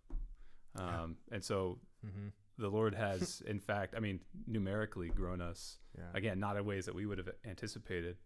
[0.76, 2.28] um, and so Mm-hmm.
[2.60, 5.80] the Lord has, in fact, I mean, numerically grown us.
[5.98, 6.04] Yeah.
[6.14, 8.18] Again, not in ways that we would have anticipated,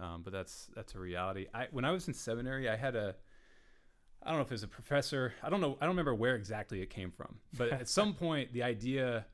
[0.00, 1.46] um, but that's that's a reality.
[1.54, 3.14] I when I was in seminary, I had a
[4.22, 5.34] I don't know if it was a professor.
[5.42, 5.76] I don't know.
[5.80, 9.26] I don't remember where exactly it came from, but at some point, the idea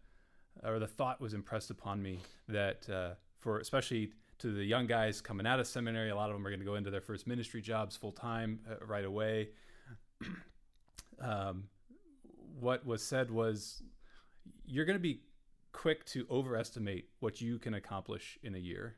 [0.63, 3.11] or the thought was impressed upon me that uh,
[3.41, 6.51] for especially to the young guys coming out of seminary, a lot of them are
[6.51, 9.49] going to go into their first ministry jobs full time uh, right away.
[11.21, 11.65] um,
[12.59, 13.83] what was said was,
[14.67, 15.21] you're going to be
[15.73, 18.97] quick to overestimate what you can accomplish in a year,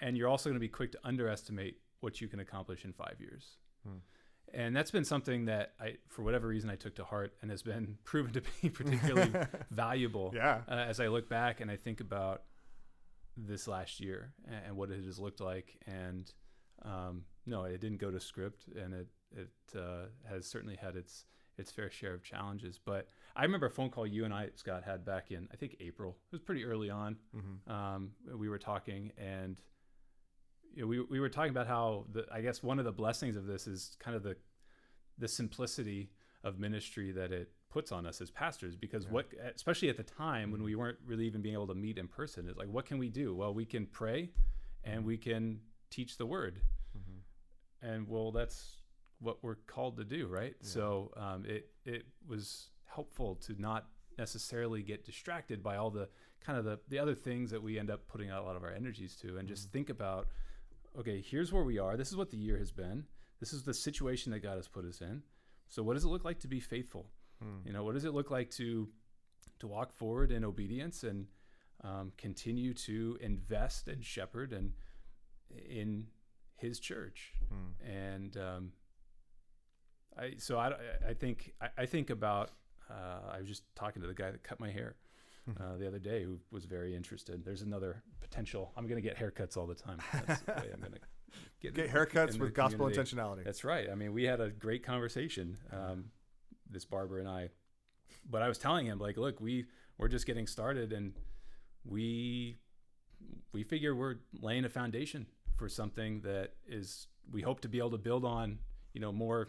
[0.00, 3.16] and you're also going to be quick to underestimate what you can accomplish in five
[3.20, 3.56] years.
[4.52, 7.62] And that's been something that I, for whatever reason, I took to heart and has
[7.62, 9.32] been proven to be particularly
[9.70, 10.62] valuable Yeah.
[10.68, 12.42] uh, as I look back and I think about
[13.36, 15.76] this last year and, and what it has looked like.
[15.86, 16.30] And
[16.82, 21.26] um, no, it didn't go to script, and it it uh, has certainly had its
[21.56, 22.80] its fair share of challenges.
[22.84, 25.76] But I remember a phone call you and I, Scott, had back in I think
[25.80, 26.16] April.
[26.32, 27.16] It was pretty early on.
[27.36, 27.70] Mm-hmm.
[27.72, 29.56] Um, we were talking and.
[30.74, 33.36] You know, we, we were talking about how the I guess one of the blessings
[33.36, 34.36] of this is kind of the
[35.18, 36.10] the simplicity
[36.42, 40.50] of ministry that it puts on us as pastors because what especially at the time
[40.50, 40.66] when mm-hmm.
[40.66, 43.08] we weren't really even being able to meet in person is like what can we
[43.08, 43.34] do?
[43.34, 44.30] Well we can pray
[44.82, 45.60] and we can
[45.90, 46.60] teach the word.
[46.96, 47.86] Mm-hmm.
[47.88, 48.76] And well that's
[49.20, 50.54] what we're called to do right?
[50.62, 53.86] So um, it it was helpful to not
[54.18, 56.08] necessarily get distracted by all the
[56.44, 58.64] kind of the, the other things that we end up putting out a lot of
[58.64, 59.72] our energies to and just mm-hmm.
[59.72, 60.28] think about
[60.98, 61.96] okay here's where we are.
[61.96, 63.04] This is what the year has been.
[63.38, 65.22] This is the situation that god has put us in.
[65.68, 67.06] So what does it look like to be faithful?
[67.66, 68.88] You know what does it look like to
[69.60, 71.26] to walk forward in obedience and
[71.82, 74.72] um, continue to invest and shepherd and
[75.68, 76.06] in
[76.56, 77.32] his church?
[77.86, 78.72] And um,
[80.18, 80.72] I so I,
[81.08, 82.50] I think I, I think about
[82.90, 84.96] uh, I was just talking to the guy that cut my hair
[85.60, 87.44] uh, the other day who was very interested.
[87.44, 88.72] There's another potential.
[88.76, 89.98] I'm going to get haircuts all the time.
[90.26, 91.00] That's the way I'm going to
[91.60, 93.16] get, Get haircuts with gospel community.
[93.16, 93.44] intentionality.
[93.44, 93.88] That's right.
[93.90, 96.06] I mean, we had a great conversation, um,
[96.68, 97.50] this barber and I.
[98.28, 99.66] But I was telling him, like, look, we
[99.98, 101.14] we're just getting started, and
[101.84, 102.58] we
[103.52, 105.26] we figure we're laying a foundation
[105.56, 108.58] for something that is we hope to be able to build on,
[108.92, 109.48] you know, more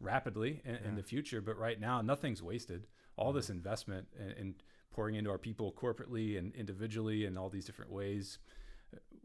[0.00, 1.40] rapidly in, in the future.
[1.40, 2.86] But right now, nothing's wasted.
[3.16, 4.54] All this investment and, and
[4.96, 8.38] pouring into our people corporately and individually and all these different ways,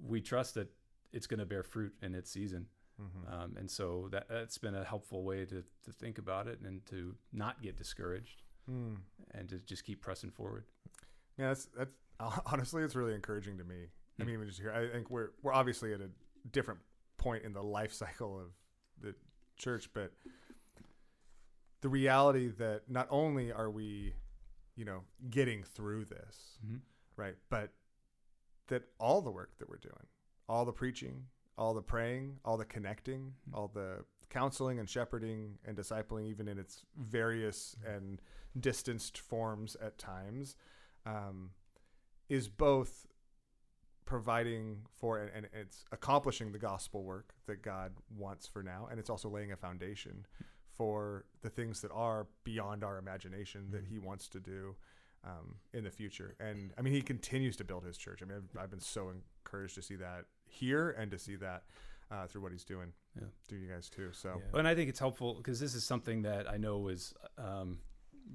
[0.06, 0.68] we trust that
[1.14, 2.68] it's going to bear fruit in its season.
[3.34, 6.86] Um, and so that, that's been a helpful way to, to think about it and
[6.88, 8.98] to not get discouraged Mm.
[9.34, 10.66] and to just keep pressing forward.
[11.40, 11.92] Yeah, that's that's
[12.46, 13.88] honestly, it's really encouraging to me.
[14.20, 16.10] I mean, even just here, I think we're we're obviously at a
[16.52, 16.80] different
[17.18, 18.50] point in the life cycle of
[19.02, 19.16] the
[19.58, 20.12] church, but
[21.82, 24.14] the reality that not only are we,
[24.82, 26.78] you know, getting through this, mm-hmm.
[27.16, 27.70] right, but
[28.66, 30.08] that all the work that we're doing,
[30.50, 31.26] all the preaching,
[31.56, 33.56] all the praying, all the connecting, mm-hmm.
[33.56, 33.98] all the
[34.32, 37.96] counseling and shepherding and discipling, even in its various mm-hmm.
[37.96, 38.22] and
[38.60, 40.56] distanced forms at times,
[41.06, 41.52] um,
[42.28, 43.06] is both
[44.04, 49.00] providing for and, and it's accomplishing the gospel work that God wants for now, and
[49.00, 50.26] it's also laying a foundation
[50.78, 54.76] for the things that are beyond our imagination that He wants to do
[55.24, 56.36] um, in the future.
[56.40, 58.22] And I mean, He continues to build His church.
[58.22, 59.12] I mean, I've, I've been so
[59.44, 61.64] encouraged to see that here and to see that
[62.12, 63.28] uh, through what He's doing Yeah.
[63.48, 64.10] through you guys too.
[64.14, 64.60] So Yeah.
[64.60, 67.80] And I think it's helpful because this is something that I know was um,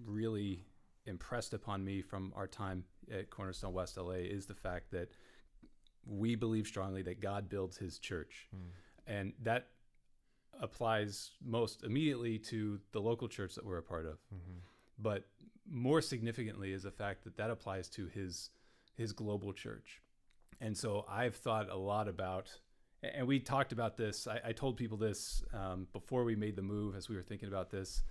[0.04, 0.64] really
[1.06, 5.10] impressed upon me from our time at Cornerstone West LA is the fact that
[6.04, 8.48] we believe strongly that God builds his church.
[9.06, 9.68] And that
[10.60, 14.18] applies most immediately to the local church that we're a part of.
[14.98, 15.24] But
[15.70, 18.50] more significantly is the fact that that applies to his
[18.94, 20.00] his global church.
[20.60, 22.50] And so I've thought a lot about,
[23.02, 24.26] and we talked about this.
[24.26, 27.48] I, I told people this um, before we made the move, as we were thinking
[27.48, 28.02] about this,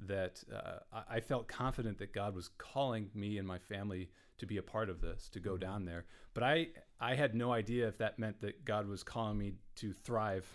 [0.00, 4.46] that uh, I, I felt confident that God was calling me and my family to
[4.46, 6.04] be a part of this, to go down there.
[6.34, 6.68] But I
[7.00, 10.46] I had no idea if that meant that God was calling me to thrive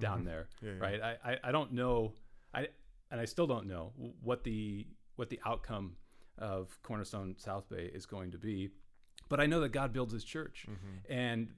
[0.00, 0.78] down there, Yeah, yeah.
[0.78, 1.00] right?
[1.02, 2.12] I, I I don't know,
[2.54, 2.68] I
[3.10, 3.92] and I still don't know
[4.22, 4.86] what the
[5.16, 5.96] what the outcome
[6.38, 8.70] of Cornerstone South Bay is going to be,
[9.28, 11.12] but I know that God builds His church, Mm-hmm.
[11.12, 11.48] and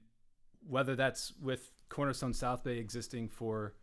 [0.67, 3.75] whether that's with Cornerstone South Bay existing for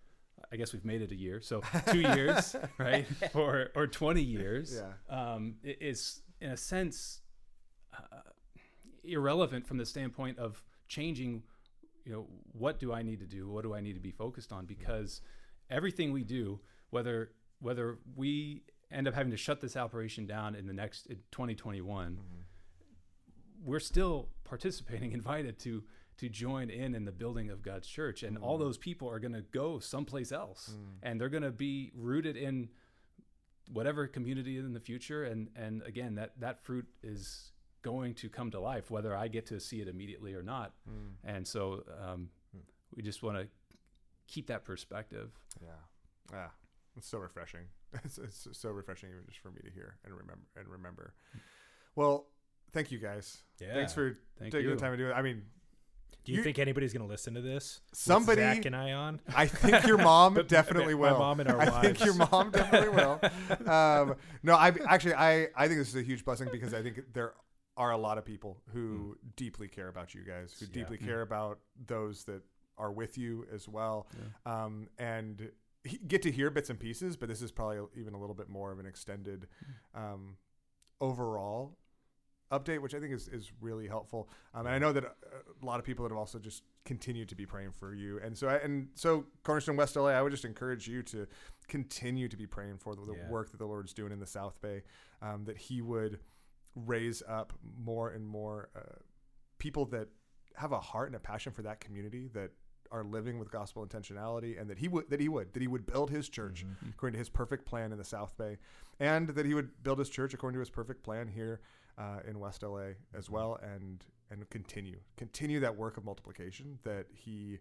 [0.53, 3.07] I guess we've made it a year, so two years, right?
[3.35, 4.81] Or or twenty years.
[4.81, 5.35] Yeah.
[5.35, 7.21] Um, is in a sense
[7.93, 8.21] uh,
[9.05, 11.43] irrelevant from the standpoint of changing.
[12.05, 13.49] You know, what do I need to do?
[13.49, 14.67] What do I need to be focused on?
[14.67, 15.21] Because
[15.71, 17.31] everything we do, whether
[17.61, 22.13] whether we end up having to shut this operation down in the next in 2021,
[22.13, 22.21] mm-hmm.
[23.65, 25.85] we're still participating, invited to
[26.19, 28.65] to join in in the building of God's church, and all mm-hmm.
[28.65, 30.99] those people are going to go someplace else, mm.
[31.03, 32.69] and they're going to be rooted in
[33.73, 38.51] whatever community in the future, and and again that that fruit is going to come
[38.51, 40.73] to life, whether I get to see it immediately or not,
[41.25, 42.31] and so um,
[42.95, 43.49] we just want to
[44.27, 45.31] keep that perspective.
[45.63, 45.69] Yeah.
[46.33, 46.49] Yeah.
[46.97, 47.63] It's so refreshing.
[48.05, 51.15] It's, it's so refreshing even just for me to hear and remember and remember.
[51.97, 52.27] Well,
[52.73, 53.39] thank you guys.
[53.61, 53.73] Yeah.
[53.73, 54.75] Thanks for Thank taking you.
[54.75, 55.13] the time to do it.
[55.15, 55.43] I mean,
[56.27, 57.81] Do you, You- think anybody's going to listen to this?
[57.91, 59.21] with Somebody- Zach and I on.
[59.35, 61.19] I think your mom But- definitely my will.
[61.19, 63.21] mom and our I think your mom definitely will.
[63.67, 67.01] Um, no, I actually I I think this is a huge blessing because I think
[67.15, 67.33] there
[67.79, 70.73] are a lot of people who deeply care about you guys, who Yeah.
[70.73, 72.43] deeply care about those that
[72.77, 74.07] are with you as well,
[74.45, 75.51] um, and
[75.85, 77.17] he, get to hear bits and pieces.
[77.17, 79.49] But this is probably even a little bit more of an extended
[79.95, 80.37] um,
[81.01, 81.77] overall
[82.51, 84.29] update, which I think is, is really helpful.
[84.55, 85.09] Um, and I know that uh,
[85.63, 88.19] a lot of people that have also just continued to be praying for you.
[88.25, 91.27] And so, I, and so Cornerstone West LA, I would just encourage you to
[91.69, 93.29] continue to be praying for the, the Yeah.
[93.29, 94.83] work that the Lord's doing in the South Bay,
[95.21, 96.21] um, that He would
[96.87, 98.81] raise up more and more uh,
[99.59, 100.09] people that
[100.57, 102.51] have a heart and a passion for that community that
[102.91, 105.87] are living with gospel intentionality and that he would that he would that he would
[105.87, 108.57] build his church according to his perfect plan in the South Bay
[108.99, 111.61] and that he would build his church according to his perfect plan here
[111.99, 117.07] uh, in West LA as well and and continue continue that work of multiplication that
[117.13, 117.59] he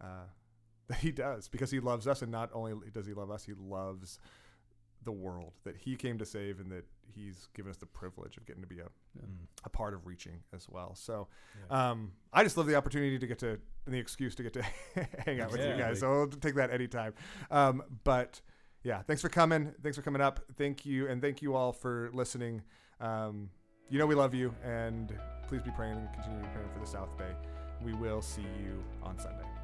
[0.00, 0.26] uh,
[0.88, 3.52] that he does because he loves us and not only does he love us he
[3.54, 4.18] loves
[5.08, 6.84] the world that he came to save and that
[7.14, 8.88] he's given us the privilege of getting to be a,
[9.64, 11.26] a part of reaching as well so
[11.70, 14.62] um, I just love the opportunity to get to and the excuse to get to
[15.24, 15.80] hang out with you guys.
[15.80, 15.96] Absolutely.
[15.96, 17.14] So I'll take that anytime.
[17.50, 18.40] Um, but
[18.84, 19.72] yeah, thanks for coming.
[19.82, 20.40] Thanks for coming up.
[20.56, 22.62] Thank you, and thank you all for listening.
[23.00, 23.50] Um,
[23.88, 25.12] you know we love you, and
[25.48, 27.32] please be praying and continue to be praying for the South Bay.
[27.82, 29.57] We will see you on Sunday.